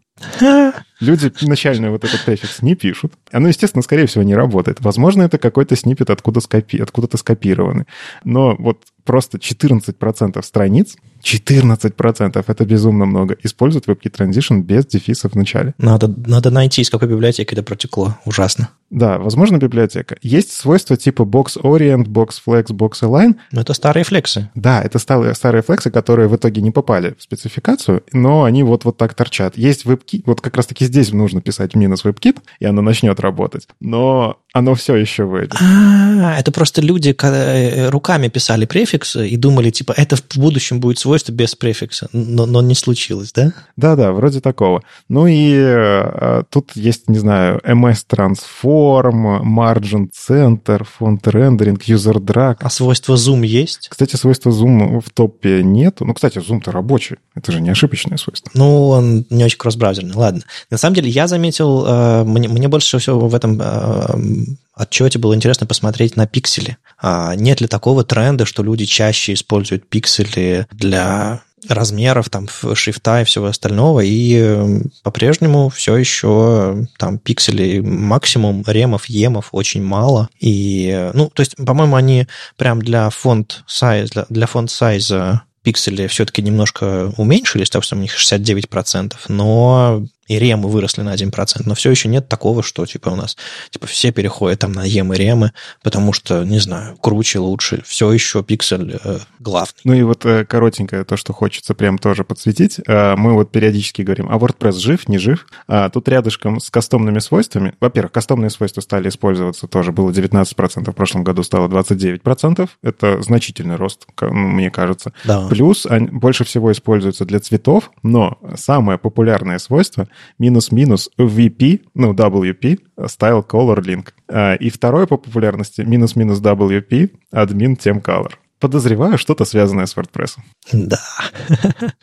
[1.01, 3.13] Люди начальный вот этот префикс не пишут.
[3.33, 4.81] Оно, естественно, скорее всего, не работает.
[4.81, 6.79] Возможно, это какой-то снипет откуда скопи...
[6.79, 7.87] откуда-то скопированный.
[8.25, 15.35] Но вот просто 14% страниц, 14% это безумно много, используют WebKit Transition без дефиса в
[15.35, 15.75] начале.
[15.79, 18.19] Надо, надо найти, из какой библиотеки это протекло.
[18.25, 18.69] Ужасно.
[18.91, 20.17] Да, возможно, библиотека.
[20.23, 23.35] Есть свойства типа Box Orient, Box Flex, Box Align.
[23.51, 24.51] Но это старые флексы.
[24.55, 28.85] Да, это старые, старые флексы, которые в итоге не попали в спецификацию, но они вот,
[28.85, 29.57] вот так торчат.
[29.57, 33.67] Есть WebKit, вот как раз-таки здесь нужно писать минус WebKit, и оно начнет работать.
[33.81, 35.55] Но оно все еще выйдет.
[35.61, 40.99] А, это просто люди э, руками писали префикс и думали, типа, это в будущем будет
[40.99, 43.53] свойство без префикса, но, но не случилось, да?
[43.77, 44.83] Да-да, вроде такого.
[45.09, 52.57] Ну и э, тут есть, не знаю, MS Transform, Margin Center, Font Rendering, User Drag.
[52.61, 53.89] А свойство Zoom есть?
[53.91, 55.99] Кстати, свойства Zoom в топе нет.
[56.01, 57.17] Ну, кстати, Zoom-то рабочий.
[57.35, 58.51] Это же не ошибочное свойство.
[58.55, 60.15] Ну, он не очень кросс-браузерный.
[60.15, 60.43] Ладно.
[60.71, 65.35] На самом деле, я заметил, э, мне, мне больше всего в этом э, отчете было
[65.35, 66.77] интересно посмотреть на пиксели.
[67.01, 73.25] А нет ли такого тренда, что люди чаще используют пиксели для размеров, там, шрифта и
[73.25, 80.29] всего остального, и э, по-прежнему все еще там пикселей максимум, ремов, емов очень мало.
[80.39, 85.43] И, э, ну, то есть, по-моему, они прям для фонд сайз, для, для фонд сайза
[85.63, 91.75] пиксели все-таки немножко уменьшились, что у них 69%, но и ремы выросли на 1%, но
[91.75, 93.37] все еще нет такого, что типа у нас
[93.71, 95.53] типа все переходят там на ем и ремы,
[95.83, 97.83] потому что, не знаю, круче, лучше.
[97.87, 99.81] Все еще пиксель э, главный.
[99.85, 102.81] Ну и вот э, коротенькое то, что хочется прям тоже подсветить.
[102.87, 105.47] Э, мы вот периодически говорим, а WordPress жив, не жив?
[105.69, 107.75] А тут рядышком с кастомными свойствами.
[107.81, 109.93] Во-первых, кастомные свойства стали использоваться тоже.
[109.93, 112.69] Было 19%, в прошлом году стало 29%.
[112.83, 115.13] Это значительный рост, ну, мне кажется.
[115.25, 115.47] Да.
[115.49, 120.09] Плюс они больше всего используются для цветов, но самое популярное свойство
[120.39, 124.09] минус-минус VP, ну, WP, Style Color Link.
[124.29, 128.33] А, и второе по популярности минус-минус WP, админ тем color.
[128.59, 130.37] Подозреваю, что-то связанное с WordPress.
[130.73, 131.01] Да.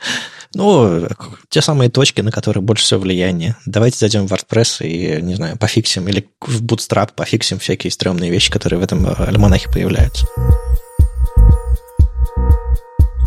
[0.56, 1.08] Ну,
[1.50, 3.56] те самые точки, на которые больше всего влияние.
[3.66, 8.52] Давайте зайдем в WordPress и, не знаю, пофиксим, или в Bootstrap пофиксим всякие стрёмные вещи,
[8.52, 10.28] которые в этом альманахе появляются.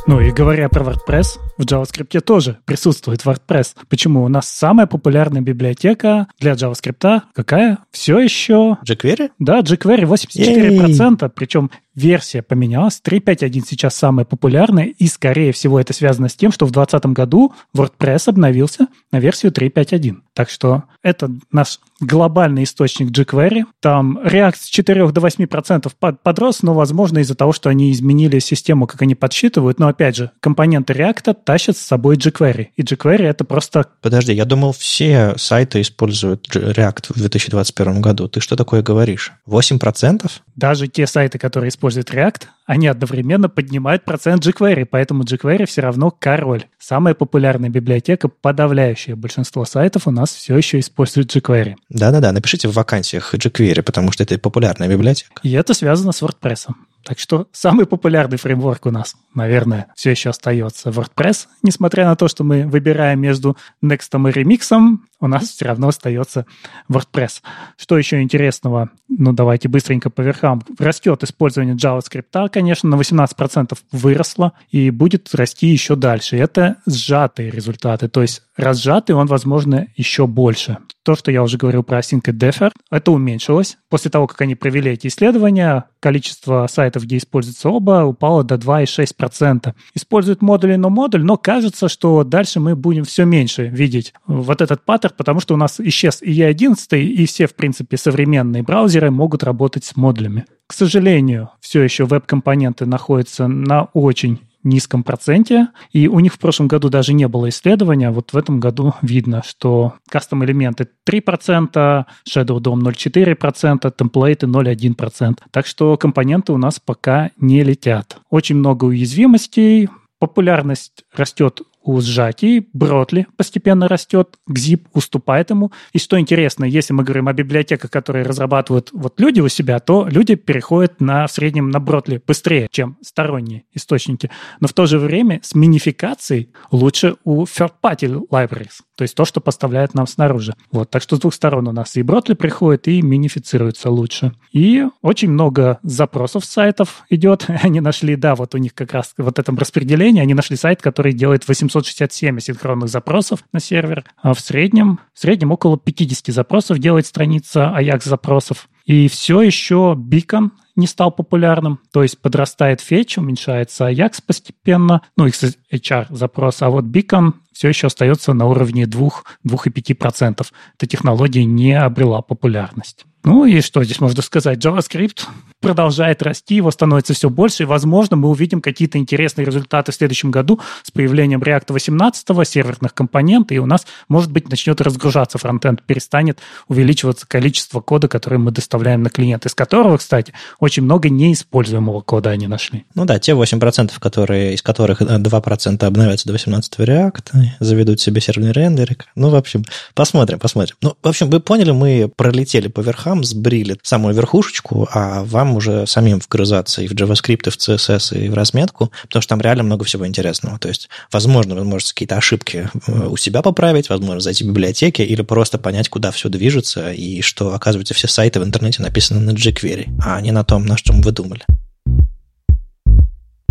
[0.08, 3.74] Ну и говоря про WordPress, в JavaScript тоже присутствует WordPress.
[3.88, 4.22] Почему?
[4.22, 7.78] У нас самая популярная библиотека для JavaScript какая?
[7.90, 8.78] Все еще...
[8.88, 9.30] jQuery?
[9.40, 13.00] Да, jQuery 84%, причем версия поменялась.
[13.04, 17.54] 3.5.1 сейчас самая популярная, и, скорее всего, это связано с тем, что в 2020 году
[17.74, 20.18] WordPress обновился на версию 3.5.1.
[20.34, 23.64] Так что это наш глобальный источник jQuery.
[23.80, 25.90] Там React с 4 до 8%
[26.22, 29.78] подрос, но, возможно, из-за того, что они изменили систему, как они подсчитывают.
[29.78, 32.68] Но, опять же, компоненты React тащат с собой jQuery.
[32.76, 33.86] И jQuery— это просто...
[34.02, 38.28] Подожди, я думал, все сайты используют React в 2021 году.
[38.28, 39.32] Ты что такое говоришь?
[39.48, 40.30] 8%?
[40.54, 46.10] Даже те сайты, которые используют React, они одновременно поднимают процент jQuery, поэтому jQuery все равно
[46.10, 46.64] король.
[46.78, 51.76] Самая популярная библиотека, подавляющее большинство сайтов у нас все еще используют jQuery.
[51.88, 55.40] Да-да-да, напишите в вакансиях jQuery, потому что это популярная библиотека.
[55.42, 56.68] И это связано с WordPress.
[57.06, 61.46] Так что самый популярный фреймворк у нас, наверное, все еще остается WordPress.
[61.62, 66.46] Несмотря на то, что мы выбираем между Next и Remix, у нас все равно остается
[66.90, 67.42] WordPress.
[67.76, 68.90] Что еще интересного?
[69.08, 70.62] Ну, давайте быстренько по верхам.
[70.78, 76.36] Растет использование JavaScript, конечно, на 18% выросло и будет расти еще дальше.
[76.36, 80.78] Это сжатые результаты, то есть разжатый он, возможно, еще больше.
[81.02, 83.78] То, что я уже говорил про Async и Defer, это уменьшилось.
[83.88, 89.72] После того, как они провели эти исследования, количество сайтов, где используются оба, упало до 2,6%.
[89.94, 94.84] Используют модули, но модуль, но кажется, что дальше мы будем все меньше видеть вот этот
[94.84, 99.44] паттерн, потому что у нас исчез и E11, и все, в принципе, современные браузеры могут
[99.44, 100.44] работать с модулями.
[100.66, 106.68] К сожалению, все еще веб-компоненты находятся на очень низком проценте, и у них в прошлом
[106.68, 112.80] году даже не было исследования, вот в этом году видно, что кастом-элементы 3%, Shadow DOM
[112.80, 115.38] 0,4%, темплейты 0,1%.
[115.50, 118.18] Так что компоненты у нас пока не летят.
[118.28, 119.88] Очень много уязвимостей,
[120.18, 125.72] популярность растет у сжатий, Бротли постепенно растет, Gzip уступает ему.
[125.92, 130.06] И что интересно, если мы говорим о библиотеках, которые разрабатывают вот люди у себя, то
[130.08, 134.30] люди переходят на, в среднем на Бротли быстрее, чем сторонние источники.
[134.60, 139.40] Но в то же время с минификацией лучше у third-party libraries, то есть то, что
[139.40, 140.54] поставляет нам снаружи.
[140.72, 144.32] Вот, так что с двух сторон у нас и Бротли приходит, и минифицируется лучше.
[144.52, 147.46] И очень много запросов сайтов идет.
[147.62, 151.12] Они нашли, да, вот у них как раз вот этом распределении, они нашли сайт, который
[151.12, 156.78] делает 800 767 асинхронных запросов на сервер, а в среднем, в среднем около 50 запросов
[156.78, 158.68] делает страница Ajax запросов.
[158.86, 165.26] И все еще Beacon не стал популярным, то есть подрастает фетч, уменьшается Ajax постепенно, ну,
[165.26, 170.46] XHR запрос, а вот Beacon все еще остается на уровне 2-2,5%.
[170.76, 173.06] Эта технология не обрела популярность.
[173.24, 174.64] Ну и что здесь можно сказать?
[174.64, 175.24] JavaScript
[175.60, 180.30] продолжает расти, его становится все больше, и, возможно, мы увидим какие-то интересные результаты в следующем
[180.30, 185.82] году с появлением React 18, серверных компонентов, и у нас, может быть, начнет разгружаться фронтенд,
[185.82, 192.00] перестанет увеличиваться количество кода, который мы доставляем на клиент, из которого, кстати, очень много неиспользуемого
[192.00, 192.84] кода они нашли.
[192.94, 198.52] Ну да, те 8%, которые, из которых 2% обновятся до 18 React, заведут себе серверный
[198.52, 199.06] рендерик.
[199.14, 199.64] Ну, в общем,
[199.94, 200.76] посмотрим, посмотрим.
[200.82, 205.86] Ну, в общем, вы поняли, мы пролетели по верхам, сбрили самую верхушечку, а вам уже
[205.86, 209.62] самим вгрызаться и в JavaScript, и в CSS, и в разметку, потому что там реально
[209.62, 210.58] много всего интересного.
[210.58, 215.02] То есть, возможно, вы можете какие-то ошибки э, у себя поправить, возможно, зайти в библиотеки
[215.02, 219.30] или просто понять, куда все движется, и что, оказывается, все сайты в интернете написаны на
[219.30, 221.42] jQuery, а не на том, на чем вы думали.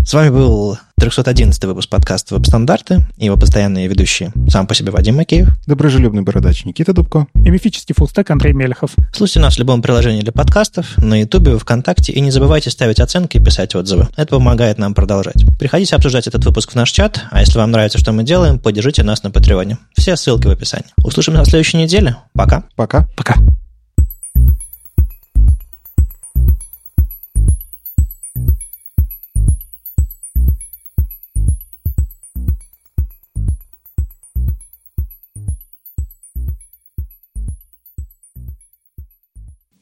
[0.05, 4.31] С вами был 311 выпуск подкаста «Веб-стандарты» и его постоянные ведущие.
[4.49, 5.49] Сам по себе Вадим Макеев.
[5.65, 7.25] Доброжелюбный бородач Никита Дубко.
[7.43, 8.91] И мифический фуллстек Андрей Мелехов.
[9.11, 13.37] Слушайте нас в любом приложении для подкастов, на Ютубе, ВКонтакте, и не забывайте ставить оценки
[13.37, 14.07] и писать отзывы.
[14.15, 15.43] Это помогает нам продолжать.
[15.57, 19.01] Приходите обсуждать этот выпуск в наш чат, а если вам нравится, что мы делаем, поддержите
[19.01, 19.79] нас на Патреоне.
[19.97, 20.85] Все ссылки в описании.
[21.03, 22.17] Услышимся на следующей неделе.
[22.33, 22.63] Пока.
[22.75, 23.07] Пока.
[23.15, 23.37] Пока.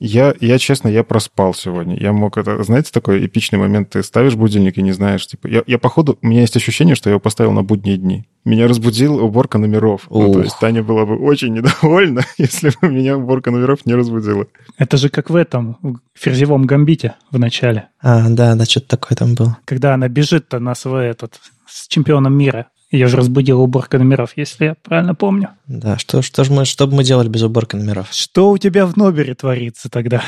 [0.06, 1.98] Я, я, честно, я проспал сегодня.
[1.98, 2.62] Я мог это...
[2.62, 5.48] Знаете, такой эпичный момент, ты ставишь будильник и не знаешь, типа...
[5.48, 6.20] Я, я походу...
[6.22, 8.26] У меня есть ощущение, что я его поставил на будние дни.
[8.44, 10.08] Меня разбудил уборка номеров.
[10.10, 14.46] Ну, то есть Таня была бы очень недовольна, если бы меня уборка номеров не разбудила.
[14.78, 17.88] Это же как в этом, в ферзевом гамбите в начале.
[18.02, 19.58] А, да, да, что-то такое там было.
[19.64, 22.68] Когда она бежит-то на свой этот с чемпионом мира.
[22.94, 25.50] Ее же разбудила уборка номеров, если я правильно помню.
[25.66, 28.10] Да, что, что, ж мы, что бы мы делали без уборки номеров?
[28.12, 30.22] Что у тебя в номере творится тогда?